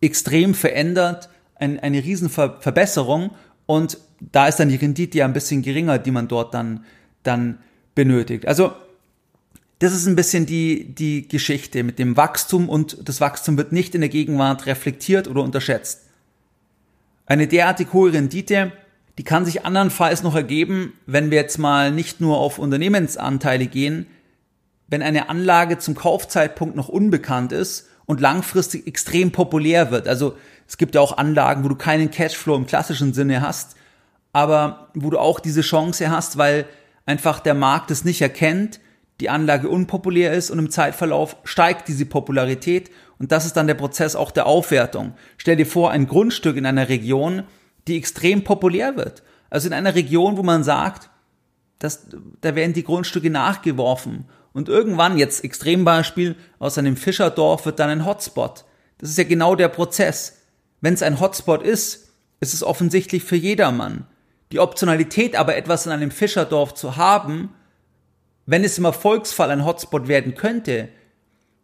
extrem 0.00 0.54
verändert, 0.54 1.28
ein, 1.56 1.78
eine 1.78 2.02
Riesenverbesserung. 2.02 3.32
Und 3.66 3.98
da 4.32 4.46
ist 4.46 4.58
dann 4.58 4.70
die 4.70 4.76
Rendite 4.76 5.18
ja 5.18 5.26
ein 5.26 5.34
bisschen 5.34 5.60
geringer, 5.60 5.98
die 5.98 6.10
man 6.10 6.26
dort 6.26 6.54
dann, 6.54 6.86
dann 7.22 7.58
benötigt. 7.94 8.48
Also 8.48 8.72
das 9.78 9.92
ist 9.92 10.06
ein 10.06 10.16
bisschen 10.16 10.46
die, 10.46 10.94
die 10.94 11.28
Geschichte 11.28 11.82
mit 11.82 11.98
dem 11.98 12.16
Wachstum 12.16 12.68
und 12.68 12.96
das 13.06 13.20
Wachstum 13.20 13.58
wird 13.58 13.72
nicht 13.72 13.94
in 13.94 14.00
der 14.00 14.08
Gegenwart 14.08 14.66
reflektiert 14.66 15.28
oder 15.28 15.42
unterschätzt. 15.42 16.02
Eine 17.26 17.46
derartig 17.46 17.92
hohe 17.92 18.12
Rendite, 18.12 18.72
die 19.18 19.24
kann 19.24 19.44
sich 19.44 19.64
andernfalls 19.64 20.22
noch 20.22 20.34
ergeben, 20.34 20.94
wenn 21.06 21.30
wir 21.30 21.38
jetzt 21.38 21.58
mal 21.58 21.90
nicht 21.90 22.20
nur 22.20 22.38
auf 22.38 22.58
Unternehmensanteile 22.58 23.66
gehen, 23.66 24.06
wenn 24.88 25.02
eine 25.02 25.28
Anlage 25.28 25.78
zum 25.78 25.94
Kaufzeitpunkt 25.94 26.76
noch 26.76 26.88
unbekannt 26.88 27.52
ist 27.52 27.88
und 28.06 28.20
langfristig 28.20 28.86
extrem 28.86 29.32
populär 29.32 29.90
wird. 29.90 30.08
Also 30.08 30.36
es 30.66 30.78
gibt 30.78 30.94
ja 30.94 31.00
auch 31.00 31.18
Anlagen, 31.18 31.64
wo 31.64 31.68
du 31.68 31.74
keinen 31.74 32.10
Cashflow 32.10 32.56
im 32.56 32.66
klassischen 32.66 33.12
Sinne 33.12 33.42
hast, 33.42 33.76
aber 34.32 34.88
wo 34.94 35.10
du 35.10 35.18
auch 35.18 35.40
diese 35.40 35.62
Chance 35.62 36.10
hast, 36.10 36.38
weil 36.38 36.66
einfach 37.04 37.40
der 37.40 37.54
Markt 37.54 37.90
es 37.90 38.04
nicht 38.04 38.22
erkennt 38.22 38.80
die 39.20 39.30
Anlage 39.30 39.68
unpopulär 39.68 40.32
ist 40.32 40.50
und 40.50 40.58
im 40.58 40.70
Zeitverlauf 40.70 41.36
steigt 41.44 41.88
diese 41.88 42.06
Popularität 42.06 42.90
und 43.18 43.32
das 43.32 43.46
ist 43.46 43.56
dann 43.56 43.66
der 43.66 43.74
Prozess 43.74 44.14
auch 44.14 44.30
der 44.30 44.46
Aufwertung. 44.46 45.14
Stell 45.38 45.56
dir 45.56 45.66
vor, 45.66 45.90
ein 45.90 46.06
Grundstück 46.06 46.56
in 46.56 46.66
einer 46.66 46.88
Region, 46.88 47.44
die 47.88 47.96
extrem 47.96 48.44
populär 48.44 48.96
wird. 48.96 49.22
Also 49.48 49.68
in 49.68 49.74
einer 49.74 49.94
Region, 49.94 50.36
wo 50.36 50.42
man 50.42 50.64
sagt, 50.64 51.08
dass, 51.78 52.06
da 52.40 52.54
werden 52.54 52.72
die 52.72 52.84
Grundstücke 52.84 53.30
nachgeworfen 53.30 54.26
und 54.52 54.68
irgendwann, 54.68 55.18
jetzt 55.18 55.44
Extrembeispiel, 55.44 56.36
aus 56.58 56.78
einem 56.78 56.96
Fischerdorf 56.96 57.66
wird 57.66 57.78
dann 57.78 57.90
ein 57.90 58.06
Hotspot. 58.06 58.64
Das 58.98 59.10
ist 59.10 59.18
ja 59.18 59.24
genau 59.24 59.54
der 59.54 59.68
Prozess. 59.68 60.38
Wenn 60.80 60.94
es 60.94 61.02
ein 61.02 61.20
Hotspot 61.20 61.62
ist, 61.62 62.08
ist 62.40 62.54
es 62.54 62.62
offensichtlich 62.62 63.24
für 63.24 63.36
jedermann. 63.36 64.06
Die 64.52 64.60
Optionalität 64.60 65.36
aber 65.36 65.56
etwas 65.56 65.86
in 65.86 65.92
einem 65.92 66.10
Fischerdorf 66.10 66.74
zu 66.74 66.96
haben, 66.96 67.50
wenn 68.46 68.64
es 68.64 68.78
im 68.78 68.84
Erfolgsfall 68.84 69.50
ein 69.50 69.64
Hotspot 69.64 70.08
werden 70.08 70.34
könnte, 70.34 70.88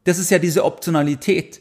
das 0.05 0.19
ist 0.19 0.31
ja 0.31 0.39
diese 0.39 0.65
Optionalität. 0.65 1.61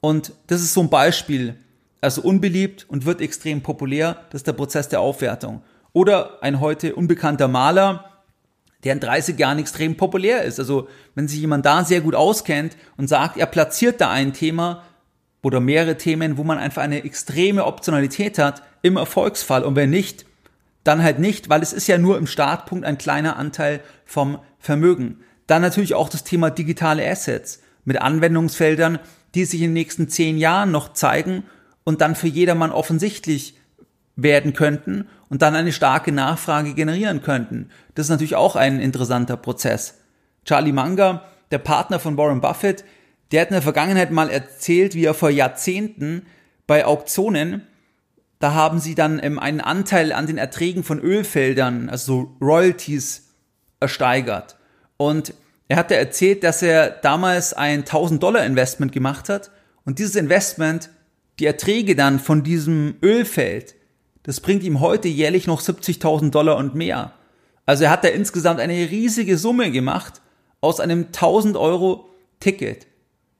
Und 0.00 0.32
das 0.48 0.60
ist 0.60 0.74
so 0.74 0.80
ein 0.82 0.90
Beispiel. 0.90 1.56
Also 2.00 2.22
unbeliebt 2.22 2.86
und 2.88 3.06
wird 3.06 3.20
extrem 3.20 3.62
populär, 3.62 4.24
das 4.30 4.40
ist 4.40 4.46
der 4.46 4.52
Prozess 4.52 4.88
der 4.88 5.00
Aufwertung. 5.00 5.62
Oder 5.92 6.42
ein 6.42 6.60
heute 6.60 6.94
unbekannter 6.94 7.48
Maler, 7.48 8.22
der 8.84 8.92
in 8.92 9.00
30 9.00 9.36
Jahren 9.38 9.58
extrem 9.58 9.96
populär 9.96 10.42
ist. 10.42 10.60
Also 10.60 10.88
wenn 11.16 11.26
sich 11.26 11.40
jemand 11.40 11.66
da 11.66 11.84
sehr 11.84 12.00
gut 12.00 12.14
auskennt 12.14 12.76
und 12.96 13.08
sagt, 13.08 13.36
er 13.36 13.46
platziert 13.46 14.00
da 14.00 14.10
ein 14.10 14.32
Thema 14.32 14.84
oder 15.42 15.60
mehrere 15.60 15.96
Themen, 15.96 16.36
wo 16.36 16.44
man 16.44 16.58
einfach 16.58 16.82
eine 16.82 17.04
extreme 17.04 17.64
Optionalität 17.64 18.38
hat 18.38 18.62
im 18.82 18.96
Erfolgsfall. 18.96 19.64
Und 19.64 19.74
wenn 19.74 19.90
nicht, 19.90 20.24
dann 20.88 21.02
halt 21.02 21.18
nicht, 21.18 21.48
weil 21.48 21.62
es 21.62 21.72
ist 21.72 21.86
ja 21.86 21.98
nur 21.98 22.18
im 22.18 22.26
Startpunkt 22.26 22.84
ein 22.84 22.98
kleiner 22.98 23.36
Anteil 23.36 23.80
vom 24.04 24.38
Vermögen. 24.58 25.20
Dann 25.46 25.62
natürlich 25.62 25.94
auch 25.94 26.08
das 26.08 26.24
Thema 26.24 26.50
digitale 26.50 27.08
Assets 27.08 27.62
mit 27.84 28.00
Anwendungsfeldern, 28.00 28.98
die 29.34 29.44
sich 29.44 29.60
in 29.60 29.68
den 29.68 29.74
nächsten 29.74 30.08
zehn 30.08 30.38
Jahren 30.38 30.70
noch 30.70 30.94
zeigen 30.94 31.44
und 31.84 32.00
dann 32.00 32.14
für 32.14 32.26
jedermann 32.26 32.72
offensichtlich 32.72 33.56
werden 34.16 34.52
könnten 34.54 35.06
und 35.28 35.42
dann 35.42 35.54
eine 35.54 35.72
starke 35.72 36.10
Nachfrage 36.10 36.74
generieren 36.74 37.22
könnten. 37.22 37.68
Das 37.94 38.06
ist 38.06 38.10
natürlich 38.10 38.34
auch 38.34 38.56
ein 38.56 38.80
interessanter 38.80 39.36
Prozess. 39.36 40.00
Charlie 40.44 40.72
Munger, 40.72 41.24
der 41.50 41.58
Partner 41.58 42.00
von 42.00 42.16
Warren 42.16 42.40
Buffett, 42.40 42.84
der 43.30 43.42
hat 43.42 43.48
in 43.48 43.54
der 43.54 43.62
Vergangenheit 43.62 44.10
mal 44.10 44.30
erzählt, 44.30 44.94
wie 44.94 45.04
er 45.04 45.14
vor 45.14 45.30
Jahrzehnten 45.30 46.26
bei 46.66 46.84
Auktionen 46.86 47.66
da 48.38 48.54
haben 48.54 48.78
sie 48.78 48.94
dann 48.94 49.20
ähm, 49.22 49.38
einen 49.38 49.60
Anteil 49.60 50.12
an 50.12 50.26
den 50.26 50.38
Erträgen 50.38 50.84
von 50.84 51.00
Ölfeldern, 51.00 51.88
also 51.88 52.36
Royalties, 52.40 53.28
ersteigert. 53.80 54.56
Und 54.96 55.34
er 55.68 55.76
hatte 55.76 55.96
erzählt, 55.96 56.44
dass 56.44 56.62
er 56.62 56.90
damals 56.90 57.52
ein 57.52 57.80
1000 57.80 58.22
Dollar 58.22 58.44
Investment 58.44 58.92
gemacht 58.92 59.28
hat 59.28 59.50
und 59.84 59.98
dieses 59.98 60.16
Investment, 60.16 60.90
die 61.38 61.46
Erträge 61.46 61.94
dann 61.94 62.18
von 62.18 62.42
diesem 62.42 62.96
Ölfeld, 63.02 63.74
das 64.22 64.40
bringt 64.40 64.62
ihm 64.62 64.80
heute 64.80 65.08
jährlich 65.08 65.46
noch 65.46 65.60
70.000 65.60 66.30
Dollar 66.30 66.56
und 66.56 66.74
mehr. 66.74 67.12
Also 67.66 67.84
er 67.84 67.90
hat 67.90 68.04
da 68.04 68.08
insgesamt 68.08 68.60
eine 68.60 68.74
riesige 68.90 69.38
Summe 69.38 69.70
gemacht 69.70 70.20
aus 70.60 70.80
einem 70.80 71.06
1000 71.06 71.56
Euro 71.56 72.08
Ticket. 72.40 72.86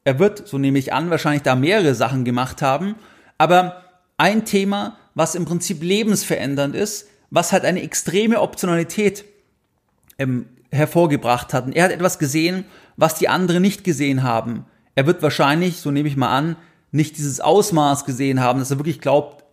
Er 0.05 0.19
wird, 0.19 0.47
so 0.47 0.59
nehme 0.59 0.79
ich 0.79 0.93
an, 0.93 1.11
wahrscheinlich 1.11 1.43
da 1.43 1.57
mehrere 1.57 1.95
Sachen 1.95 2.25
gemacht 2.25 2.63
haben, 2.63 2.95
aber 3.37 3.88
ein 4.19 4.45
Thema, 4.45 4.99
was 5.15 5.35
im 5.35 5.47
Prinzip 5.47 5.83
lebensverändernd 5.83 6.75
ist, 6.75 7.09
was 7.31 7.53
halt 7.53 7.65
eine 7.65 7.83
extreme 7.83 8.41
Optionalität 8.41 9.25
ähm, 10.19 10.47
hervorgebracht 10.71 11.55
hat. 11.55 11.67
Und 11.67 11.73
er 11.75 11.85
hat 11.85 11.91
etwas 11.91 12.19
gesehen, 12.19 12.65
was 12.97 13.15
die 13.15 13.29
anderen 13.29 13.63
nicht 13.63 13.85
gesehen 13.85 14.23
haben. 14.23 14.67
Er 14.95 15.07
wird 15.07 15.23
wahrscheinlich, 15.23 15.79
so 15.79 15.91
nehme 15.91 16.09
ich 16.09 16.17
mal 16.17 16.37
an, 16.37 16.57
nicht 16.91 17.17
dieses 17.17 17.41
Ausmaß 17.41 18.05
gesehen 18.05 18.41
haben, 18.41 18.59
dass 18.59 18.71
er 18.71 18.79
wirklich 18.79 19.01
glaubt, 19.01 19.45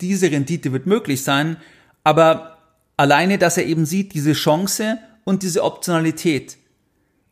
diese 0.00 0.30
Rendite 0.30 0.72
wird 0.72 0.86
möglich 0.86 1.22
sein, 1.22 1.56
aber 2.04 2.58
alleine, 2.96 3.38
dass 3.38 3.56
er 3.56 3.66
eben 3.66 3.86
sieht, 3.86 4.14
diese 4.14 4.32
Chance 4.32 4.98
und 5.24 5.42
diese 5.42 5.62
Optionalität. 5.62 6.58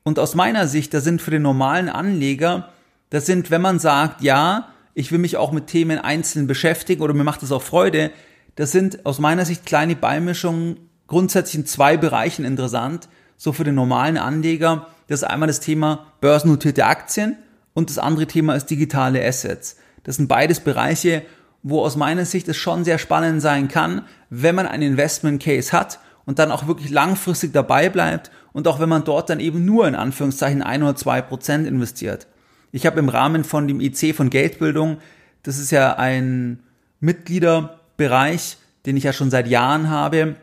Und 0.02 0.18
aus 0.18 0.34
meiner 0.34 0.66
Sicht, 0.66 0.94
da 0.94 1.00
sind 1.00 1.20
für 1.20 1.32
den 1.32 1.42
normalen 1.42 1.88
Anleger, 1.88 2.72
das 3.10 3.26
sind, 3.26 3.50
wenn 3.50 3.60
man 3.60 3.78
sagt, 3.78 4.22
ja, 4.22 4.68
ich 5.00 5.10
will 5.10 5.18
mich 5.18 5.36
auch 5.36 5.50
mit 5.50 5.66
Themen 5.66 5.98
einzeln 5.98 6.46
beschäftigen 6.46 7.02
oder 7.02 7.14
mir 7.14 7.24
macht 7.24 7.42
das 7.42 7.52
auch 7.52 7.62
Freude. 7.62 8.10
Das 8.54 8.70
sind 8.70 9.06
aus 9.06 9.18
meiner 9.18 9.46
Sicht 9.46 9.64
kleine 9.64 9.96
Beimischungen 9.96 10.76
grundsätzlich 11.06 11.56
in 11.56 11.66
zwei 11.66 11.96
Bereichen 11.96 12.44
interessant. 12.44 13.08
So 13.36 13.52
für 13.54 13.64
den 13.64 13.74
normalen 13.74 14.18
Anleger. 14.18 14.88
Das 15.08 15.22
ist 15.22 15.28
einmal 15.28 15.46
das 15.46 15.60
Thema 15.60 16.06
börsennotierte 16.20 16.84
Aktien 16.84 17.38
und 17.72 17.88
das 17.88 17.98
andere 17.98 18.26
Thema 18.26 18.54
ist 18.54 18.66
digitale 18.66 19.24
Assets. 19.26 19.76
Das 20.04 20.16
sind 20.16 20.28
beides 20.28 20.60
Bereiche, 20.60 21.22
wo 21.62 21.80
aus 21.80 21.96
meiner 21.96 22.26
Sicht 22.26 22.46
es 22.48 22.58
schon 22.58 22.84
sehr 22.84 22.98
spannend 22.98 23.40
sein 23.40 23.68
kann, 23.68 24.02
wenn 24.28 24.54
man 24.54 24.66
einen 24.66 24.82
Investment 24.82 25.42
Case 25.42 25.72
hat 25.72 25.98
und 26.26 26.38
dann 26.38 26.52
auch 26.52 26.66
wirklich 26.66 26.90
langfristig 26.90 27.54
dabei 27.54 27.88
bleibt 27.88 28.30
und 28.52 28.68
auch 28.68 28.78
wenn 28.78 28.88
man 28.90 29.04
dort 29.04 29.30
dann 29.30 29.40
eben 29.40 29.64
nur 29.64 29.88
in 29.88 29.94
Anführungszeichen 29.94 30.62
ein 30.62 30.82
oder 30.82 30.96
zwei 30.96 31.22
Prozent 31.22 31.66
investiert. 31.66 32.26
Ich 32.72 32.86
habe 32.86 32.98
im 32.98 33.08
Rahmen 33.08 33.44
von 33.44 33.66
dem 33.66 33.80
IC 33.80 34.14
von 34.14 34.30
Geldbildung, 34.30 34.98
das 35.42 35.58
ist 35.58 35.70
ja 35.70 35.96
ein 35.96 36.60
Mitgliederbereich, 37.00 38.58
den 38.86 38.96
ich 38.96 39.04
ja 39.04 39.12
schon 39.12 39.30
seit 39.30 39.48
Jahren 39.48 39.88
habe. 39.90 40.36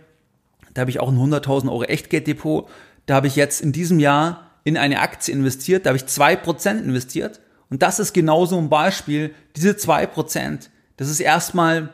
Da 0.73 0.81
habe 0.81 0.91
ich 0.91 0.99
auch 0.99 1.09
ein 1.09 1.17
100.000 1.17 1.71
Euro 1.71 1.83
Echtgelddepot. 1.83 2.67
Da 3.05 3.15
habe 3.15 3.27
ich 3.27 3.35
jetzt 3.35 3.61
in 3.61 3.71
diesem 3.71 3.99
Jahr 3.99 4.51
in 4.63 4.77
eine 4.77 4.99
Aktie 4.99 5.33
investiert. 5.33 5.85
Da 5.85 5.91
habe 5.91 5.97
ich 5.97 6.07
zwei 6.07 6.35
Prozent 6.35 6.83
investiert. 6.83 7.39
Und 7.69 7.81
das 7.81 7.99
ist 7.99 8.13
genauso 8.13 8.57
ein 8.57 8.69
Beispiel. 8.69 9.33
Diese 9.55 9.77
zwei 9.77 10.05
Prozent, 10.05 10.69
das 10.97 11.09
ist 11.09 11.19
erstmal 11.19 11.89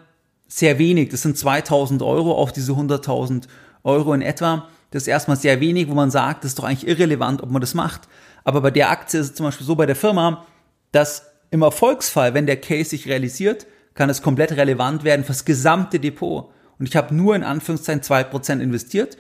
sehr 0.48 0.80
wenig. 0.80 1.10
Das 1.10 1.22
sind 1.22 1.38
2000 1.38 2.02
Euro 2.02 2.34
auf 2.34 2.52
diese 2.52 2.74
100.000 2.74 3.44
Euro 3.84 4.14
in 4.14 4.22
etwa. 4.22 4.68
Das 4.92 5.04
ist 5.04 5.08
erstmal 5.08 5.38
sehr 5.38 5.60
wenig, 5.60 5.90
wo 5.90 5.94
man 5.94 6.12
sagt, 6.12 6.44
das 6.44 6.52
ist 6.52 6.60
doch 6.60 6.66
eigentlich 6.66 6.88
irrelevant, 6.88 7.42
ob 7.42 7.50
man 7.50 7.62
das 7.62 7.74
macht. 7.74 8.02
Aber 8.44 8.62
bei 8.62 8.72
der 8.72 8.90
Aktie 8.90 9.20
ist 9.20 9.30
es 9.32 9.36
zum 9.36 9.46
Beispiel 9.46 9.66
so 9.66 9.76
bei 9.76 9.86
der 9.86 9.96
Firma, 9.96 10.46
dass 10.92 11.32
im 11.52 11.62
Erfolgsfall, 11.62 12.34
wenn 12.34 12.46
der 12.46 12.60
Case 12.60 12.92
sich 12.92 13.08
realisiert, 13.08 13.68
kann 13.94 14.10
es 14.10 14.22
komplett 14.22 14.54
relevant 14.54 15.04
werden 15.04 15.24
fürs 15.24 15.46
gesamte 15.46 16.00
Depot. 16.00 16.52
Und 16.80 16.90
ich 16.90 16.96
habe 16.96 17.14
nur 17.14 17.36
in 17.36 17.44
Anführungszeichen 17.44 18.02
zwei 18.02 18.24
Prozent 18.24 18.62
investiert. 18.62 19.18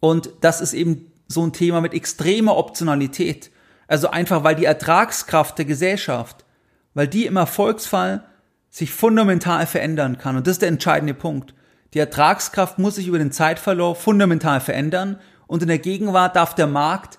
Und 0.00 0.30
das 0.40 0.60
ist 0.60 0.72
eben 0.72 1.10
so 1.26 1.44
ein 1.44 1.52
Thema 1.52 1.80
mit 1.80 1.94
extremer 1.94 2.56
Optionalität. 2.56 3.50
Also 3.88 4.10
einfach, 4.10 4.44
weil 4.44 4.54
die 4.54 4.64
Ertragskraft 4.64 5.58
der 5.58 5.64
Gesellschaft, 5.64 6.44
weil 6.94 7.08
die 7.08 7.26
im 7.26 7.36
Erfolgsfall 7.36 8.24
sich 8.70 8.92
fundamental 8.92 9.66
verändern 9.66 10.18
kann. 10.18 10.36
Und 10.36 10.46
das 10.46 10.52
ist 10.52 10.62
der 10.62 10.68
entscheidende 10.68 11.14
Punkt. 11.14 11.54
Die 11.92 11.98
Ertragskraft 11.98 12.78
muss 12.78 12.96
sich 12.96 13.06
über 13.06 13.18
den 13.18 13.32
Zeitverlauf 13.32 14.02
fundamental 14.02 14.60
verändern 14.60 15.20
und 15.46 15.62
in 15.62 15.68
der 15.68 15.78
Gegenwart 15.78 16.34
darf 16.34 16.54
der 16.54 16.66
Markt 16.66 17.18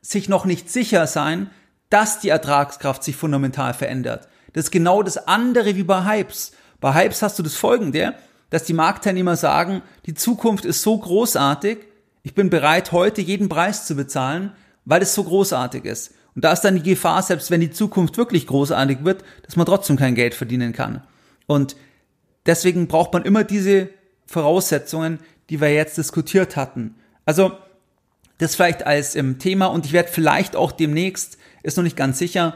sich 0.00 0.28
noch 0.28 0.44
nicht 0.44 0.70
sicher 0.70 1.06
sein, 1.06 1.50
dass 1.90 2.20
die 2.20 2.28
Ertragskraft 2.28 3.02
sich 3.02 3.16
fundamental 3.16 3.74
verändert. 3.74 4.28
Das 4.52 4.64
ist 4.64 4.70
genau 4.70 5.02
das 5.02 5.16
andere 5.16 5.76
wie 5.76 5.84
bei 5.84 6.04
Hypes. 6.04 6.52
Bei 6.80 6.94
Hypes 6.94 7.22
hast 7.22 7.38
du 7.38 7.42
das 7.42 7.54
folgende, 7.54 8.14
dass 8.50 8.64
die 8.64 8.72
Marktteilnehmer 8.72 9.36
sagen, 9.36 9.82
die 10.06 10.14
Zukunft 10.14 10.64
ist 10.64 10.82
so 10.82 10.96
großartig, 10.98 11.78
ich 12.22 12.34
bin 12.34 12.50
bereit, 12.50 12.92
heute 12.92 13.20
jeden 13.20 13.48
Preis 13.48 13.86
zu 13.86 13.94
bezahlen, 13.94 14.52
weil 14.84 15.02
es 15.02 15.14
so 15.14 15.24
großartig 15.24 15.84
ist. 15.84 16.14
Und 16.34 16.44
da 16.44 16.52
ist 16.52 16.60
dann 16.62 16.76
die 16.76 16.82
Gefahr, 16.82 17.22
selbst 17.22 17.50
wenn 17.50 17.60
die 17.60 17.70
Zukunft 17.70 18.16
wirklich 18.16 18.46
großartig 18.46 19.04
wird, 19.04 19.24
dass 19.44 19.56
man 19.56 19.66
trotzdem 19.66 19.96
kein 19.96 20.14
Geld 20.14 20.34
verdienen 20.34 20.72
kann. 20.72 21.02
Und 21.46 21.76
deswegen 22.46 22.86
braucht 22.86 23.12
man 23.12 23.24
immer 23.24 23.44
diese 23.44 23.88
Voraussetzungen, 24.26 25.20
die 25.50 25.60
wir 25.60 25.72
jetzt 25.72 25.98
diskutiert 25.98 26.56
hatten. 26.56 26.94
Also 27.24 27.52
das 28.38 28.54
vielleicht 28.54 28.86
als 28.86 29.16
ähm, 29.16 29.38
Thema 29.38 29.66
und 29.66 29.86
ich 29.86 29.92
werde 29.92 30.08
vielleicht 30.08 30.56
auch 30.56 30.72
demnächst, 30.72 31.38
ist 31.62 31.76
noch 31.76 31.84
nicht 31.84 31.96
ganz 31.96 32.18
sicher, 32.18 32.54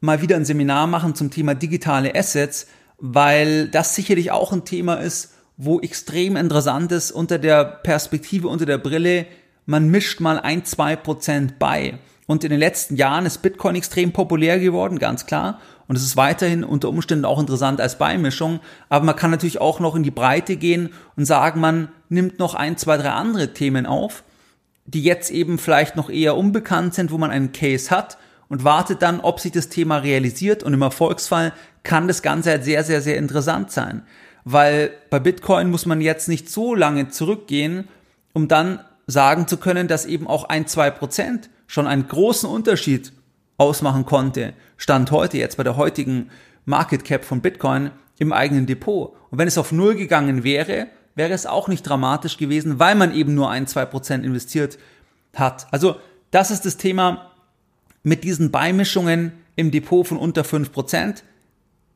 mal 0.00 0.20
wieder 0.20 0.36
ein 0.36 0.44
Seminar 0.44 0.86
machen 0.86 1.14
zum 1.14 1.30
Thema 1.30 1.54
digitale 1.54 2.14
Assets, 2.14 2.66
weil 2.98 3.68
das 3.68 3.94
sicherlich 3.94 4.30
auch 4.30 4.52
ein 4.52 4.64
Thema 4.64 4.94
ist, 4.94 5.34
wo 5.56 5.80
extrem 5.80 6.36
interessant 6.36 6.92
ist 6.92 7.10
unter 7.12 7.38
der 7.38 7.64
Perspektive, 7.64 8.48
unter 8.48 8.66
der 8.66 8.78
Brille, 8.78 9.26
man 9.66 9.88
mischt 9.88 10.20
mal 10.20 10.38
ein, 10.40 10.64
zwei 10.64 10.96
Prozent 10.96 11.58
bei. 11.58 11.98
Und 12.26 12.44
in 12.44 12.50
den 12.50 12.60
letzten 12.60 12.96
Jahren 12.96 13.26
ist 13.26 13.42
Bitcoin 13.42 13.74
extrem 13.76 14.12
populär 14.12 14.58
geworden, 14.58 14.98
ganz 14.98 15.26
klar. 15.26 15.60
Und 15.88 15.96
es 15.96 16.02
ist 16.02 16.16
weiterhin 16.16 16.64
unter 16.64 16.88
Umständen 16.88 17.24
auch 17.24 17.40
interessant 17.40 17.80
als 17.80 17.98
Beimischung. 17.98 18.60
Aber 18.88 19.04
man 19.04 19.16
kann 19.16 19.30
natürlich 19.30 19.60
auch 19.60 19.80
noch 19.80 19.94
in 19.94 20.02
die 20.02 20.10
Breite 20.10 20.56
gehen 20.56 20.90
und 21.16 21.26
sagen, 21.26 21.60
man 21.60 21.88
nimmt 22.08 22.38
noch 22.38 22.54
ein, 22.54 22.76
zwei, 22.76 22.96
drei 22.96 23.10
andere 23.10 23.52
Themen 23.52 23.86
auf, 23.86 24.24
die 24.84 25.02
jetzt 25.02 25.30
eben 25.30 25.58
vielleicht 25.58 25.96
noch 25.96 26.10
eher 26.10 26.36
unbekannt 26.36 26.94
sind, 26.94 27.10
wo 27.10 27.18
man 27.18 27.30
einen 27.30 27.52
Case 27.52 27.90
hat 27.90 28.18
und 28.48 28.64
wartet 28.64 29.02
dann, 29.02 29.20
ob 29.20 29.40
sich 29.40 29.52
das 29.52 29.68
Thema 29.68 29.98
realisiert. 29.98 30.62
Und 30.62 30.74
im 30.74 30.82
Erfolgsfall 30.82 31.52
kann 31.82 32.08
das 32.08 32.22
Ganze 32.22 32.50
halt 32.50 32.64
sehr, 32.64 32.84
sehr, 32.84 33.00
sehr 33.00 33.16
interessant 33.16 33.70
sein. 33.70 34.02
Weil 34.44 34.90
bei 35.08 35.20
Bitcoin 35.20 35.70
muss 35.70 35.86
man 35.86 36.00
jetzt 36.00 36.28
nicht 36.28 36.50
so 36.50 36.74
lange 36.74 37.08
zurückgehen, 37.08 37.88
um 38.32 38.48
dann 38.48 38.80
sagen 39.06 39.46
zu 39.46 39.56
können, 39.56 39.88
dass 39.88 40.06
eben 40.06 40.26
auch 40.26 40.44
ein, 40.44 40.66
zwei 40.66 40.90
Prozent 40.90 41.48
schon 41.66 41.86
einen 41.86 42.08
großen 42.08 42.48
Unterschied 42.48 43.12
ausmachen 43.56 44.04
konnte, 44.06 44.54
Stand 44.76 45.12
heute 45.12 45.38
jetzt 45.38 45.56
bei 45.56 45.62
der 45.62 45.76
heutigen 45.76 46.30
Market 46.64 47.04
Cap 47.04 47.24
von 47.24 47.40
Bitcoin 47.40 47.92
im 48.18 48.32
eigenen 48.32 48.66
Depot. 48.66 49.14
Und 49.30 49.38
wenn 49.38 49.46
es 49.46 49.58
auf 49.58 49.70
Null 49.70 49.94
gegangen 49.94 50.42
wäre, 50.42 50.88
wäre 51.14 51.32
es 51.32 51.46
auch 51.46 51.68
nicht 51.68 51.82
dramatisch 51.82 52.36
gewesen, 52.36 52.78
weil 52.78 52.94
man 52.94 53.14
eben 53.14 53.34
nur 53.34 53.50
ein, 53.50 53.66
zwei 53.66 53.84
Prozent 53.84 54.24
investiert 54.24 54.78
hat. 55.34 55.66
Also 55.70 55.96
das 56.30 56.50
ist 56.50 56.64
das 56.64 56.76
Thema 56.76 57.30
mit 58.02 58.24
diesen 58.24 58.50
Beimischungen 58.50 59.32
im 59.56 59.70
Depot 59.70 60.06
von 60.06 60.16
unter 60.16 60.44
fünf 60.44 60.72
Prozent. 60.72 61.24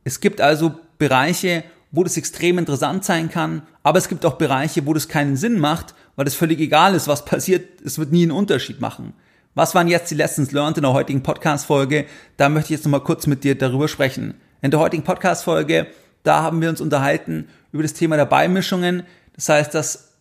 Es 0.04 0.20
gibt 0.20 0.40
also 0.40 0.74
Bereiche, 0.98 1.64
wo 1.90 2.04
das 2.04 2.16
extrem 2.16 2.58
interessant 2.58 3.04
sein 3.04 3.30
kann, 3.30 3.62
aber 3.82 3.98
es 3.98 4.08
gibt 4.08 4.26
auch 4.26 4.34
Bereiche, 4.34 4.86
wo 4.86 4.92
das 4.92 5.08
keinen 5.08 5.36
Sinn 5.36 5.58
macht, 5.58 5.94
weil 6.16 6.26
es 6.26 6.34
völlig 6.34 6.60
egal 6.60 6.94
ist, 6.94 7.08
was 7.08 7.24
passiert, 7.24 7.80
es 7.82 7.98
wird 7.98 8.12
nie 8.12 8.22
einen 8.22 8.32
Unterschied 8.32 8.80
machen. 8.80 9.14
Was 9.54 9.74
waren 9.74 9.88
jetzt 9.88 10.10
die 10.10 10.16
Lessons 10.16 10.52
learned 10.52 10.76
in 10.76 10.82
der 10.82 10.92
heutigen 10.92 11.22
Podcast-Folge? 11.22 12.04
Da 12.36 12.50
möchte 12.50 12.66
ich 12.66 12.78
jetzt 12.78 12.84
nochmal 12.84 13.02
kurz 13.02 13.26
mit 13.26 13.42
dir 13.42 13.56
darüber 13.56 13.88
sprechen. 13.88 14.34
In 14.60 14.70
der 14.70 14.80
heutigen 14.80 15.02
Podcast-Folge, 15.02 15.86
da 16.26 16.42
haben 16.42 16.60
wir 16.60 16.68
uns 16.68 16.80
unterhalten 16.80 17.48
über 17.72 17.82
das 17.82 17.94
Thema 17.94 18.16
der 18.16 18.26
Beimischungen. 18.26 19.04
Das 19.34 19.48
heißt, 19.48 19.74
dass 19.74 20.14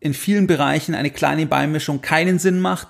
in 0.00 0.14
vielen 0.14 0.46
Bereichen 0.46 0.94
eine 0.94 1.10
kleine 1.10 1.46
Beimischung 1.46 2.00
keinen 2.00 2.38
Sinn 2.38 2.60
macht, 2.60 2.88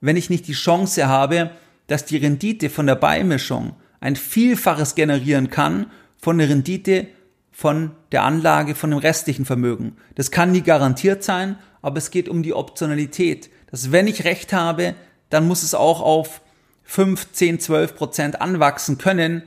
wenn 0.00 0.16
ich 0.16 0.30
nicht 0.30 0.46
die 0.48 0.52
Chance 0.52 1.06
habe, 1.06 1.50
dass 1.86 2.04
die 2.04 2.16
Rendite 2.16 2.70
von 2.70 2.86
der 2.86 2.94
Beimischung 2.94 3.76
ein 4.00 4.16
Vielfaches 4.16 4.94
generieren 4.94 5.50
kann 5.50 5.90
von 6.16 6.38
der 6.38 6.48
Rendite 6.48 7.06
von 7.52 7.92
der 8.10 8.24
Anlage 8.24 8.74
von 8.74 8.90
dem 8.90 8.98
restlichen 8.98 9.44
Vermögen. 9.44 9.96
Das 10.14 10.30
kann 10.30 10.52
nie 10.52 10.62
garantiert 10.62 11.22
sein, 11.22 11.56
aber 11.82 11.98
es 11.98 12.10
geht 12.10 12.28
um 12.28 12.42
die 12.42 12.54
Optionalität, 12.54 13.50
dass 13.70 13.92
wenn 13.92 14.08
ich 14.08 14.24
recht 14.24 14.52
habe, 14.52 14.94
dann 15.30 15.46
muss 15.46 15.62
es 15.62 15.74
auch 15.74 16.00
auf 16.00 16.40
5, 16.84 17.32
10, 17.32 17.60
12 17.60 17.94
Prozent 17.94 18.40
anwachsen 18.40 18.98
können. 18.98 19.42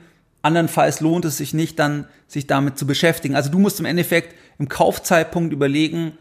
Andernfalls 0.48 1.00
lohnt 1.00 1.24
es 1.24 1.36
sich 1.36 1.54
nicht, 1.54 1.78
dann 1.78 2.06
sich 2.26 2.46
damit 2.46 2.78
zu 2.78 2.86
beschäftigen. 2.86 3.34
Also 3.34 3.50
du 3.50 3.58
musst 3.58 3.80
im 3.80 3.86
Endeffekt 3.86 4.34
im 4.58 4.68
Kaufzeitpunkt 4.68 5.52
überlegen, 5.52 6.16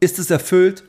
ist 0.00 0.18
es 0.18 0.30
erfüllt? 0.30 0.84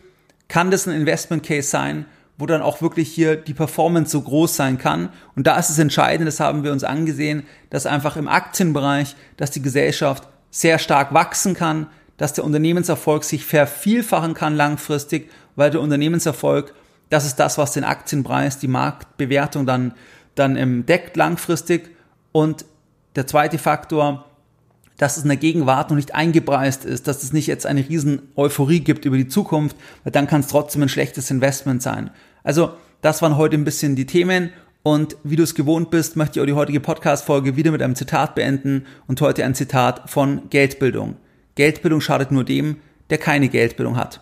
Kann 0.47 0.71
das 0.71 0.88
ein 0.88 0.95
Investment 0.95 1.43
Case 1.43 1.67
sein, 1.67 2.06
wo 2.38 2.45
dann 2.45 2.62
auch 2.62 2.82
wirklich 2.82 3.10
hier 3.12 3.36
die 3.36 3.54
Performance 3.54 4.12
so 4.12 4.21
groß 4.21 4.56
sein 4.56 4.78
kann? 4.78 5.10
Und 5.36 5.47
da 5.47 5.58
ist 5.58 5.69
es 5.69 5.80
entscheidend, 5.80 6.28
das 6.28 6.39
haben 6.39 6.63
wir 6.63 6.71
uns 6.71 6.84
angesehen, 6.84 7.43
dass 7.69 7.86
einfach 7.86 8.15
im 8.15 8.28
Aktienbereich, 8.28 9.15
dass 9.36 9.52
die 9.52 9.62
Gesellschaft 9.62 10.28
sehr 10.52 10.80
stark 10.80 11.13
wachsen 11.13 11.54
kann, 11.54 11.88
dass 12.17 12.34
der 12.34 12.45
Unternehmenserfolg 12.45 13.23
sich 13.23 13.45
vervielfachen 13.45 14.34
kann 14.34 14.56
langfristig, 14.56 15.30
weil 15.56 15.71
der 15.71 15.82
Unternehmenserfolg 15.82 16.73
das 17.10 17.26
ist 17.26 17.38
das, 17.38 17.58
was 17.58 17.71
den 17.71 17.84
Aktienpreis, 17.84 18.60
die 18.60 18.67
Marktbewertung 18.67 19.65
dann, 19.65 19.93
dann 20.36 20.56
ähm, 20.58 20.86
deckt 20.86 21.15
langfristig. 21.15 21.95
Und 22.38 22.65
der 23.15 23.26
zweite 23.26 23.58
Faktor, 23.58 24.26
dass 24.97 25.17
es 25.17 25.23
in 25.23 25.30
der 25.30 25.39
Gegenwart 25.39 25.89
noch 25.89 25.95
nicht 25.95 26.13
eingepreist 26.13 26.86
ist, 26.86 27.08
dass 27.08 27.23
es 27.23 27.34
nicht 27.34 27.47
jetzt 27.47 27.65
eine 27.65 27.89
riesen 27.89 28.32
Euphorie 28.36 28.82
gibt 28.82 29.06
über 29.06 29.17
die 29.17 29.28
Zukunft, 29.28 29.76
weil 30.04 30.12
dann 30.12 30.28
kann 30.28 30.41
es 30.41 30.47
trotzdem 30.47 30.84
ein 30.84 30.89
schlechtes 30.89 31.32
Investment 31.32 31.82
sein. 31.82 32.12
Also 32.43 32.73
das 33.02 33.23
waren 33.23 33.38
heute 33.38 33.58
ein 33.58 33.63
bisschen 33.63 33.95
die 33.95 34.06
Themen 34.06 34.52
und 34.84 35.17
wie 35.23 35.36
du 35.36 35.41
es 35.41 35.56
gewohnt 35.56 35.89
bist, 35.89 36.15
möchte 36.15 36.38
ich 36.38 36.43
auch 36.43 36.45
die 36.45 36.54
heutige 36.54 36.80
Podcast-Folge 36.80 37.56
wieder 37.56 37.71
mit 37.71 37.82
einem 37.82 37.95
Zitat 37.95 38.36
beenden 38.36 38.86
und 39.08 39.19
heute 39.19 39.43
ein 39.43 39.56
Zitat 39.56 40.08
von 40.08 40.47
Geldbildung. 40.52 41.15
Geldbildung 41.56 42.02
schadet 42.02 42.30
nur 42.30 42.43
dem, 42.43 42.78
der 43.10 43.17
keine 43.17 43.50
Geldbildung 43.50 43.97
hat. 43.97 44.21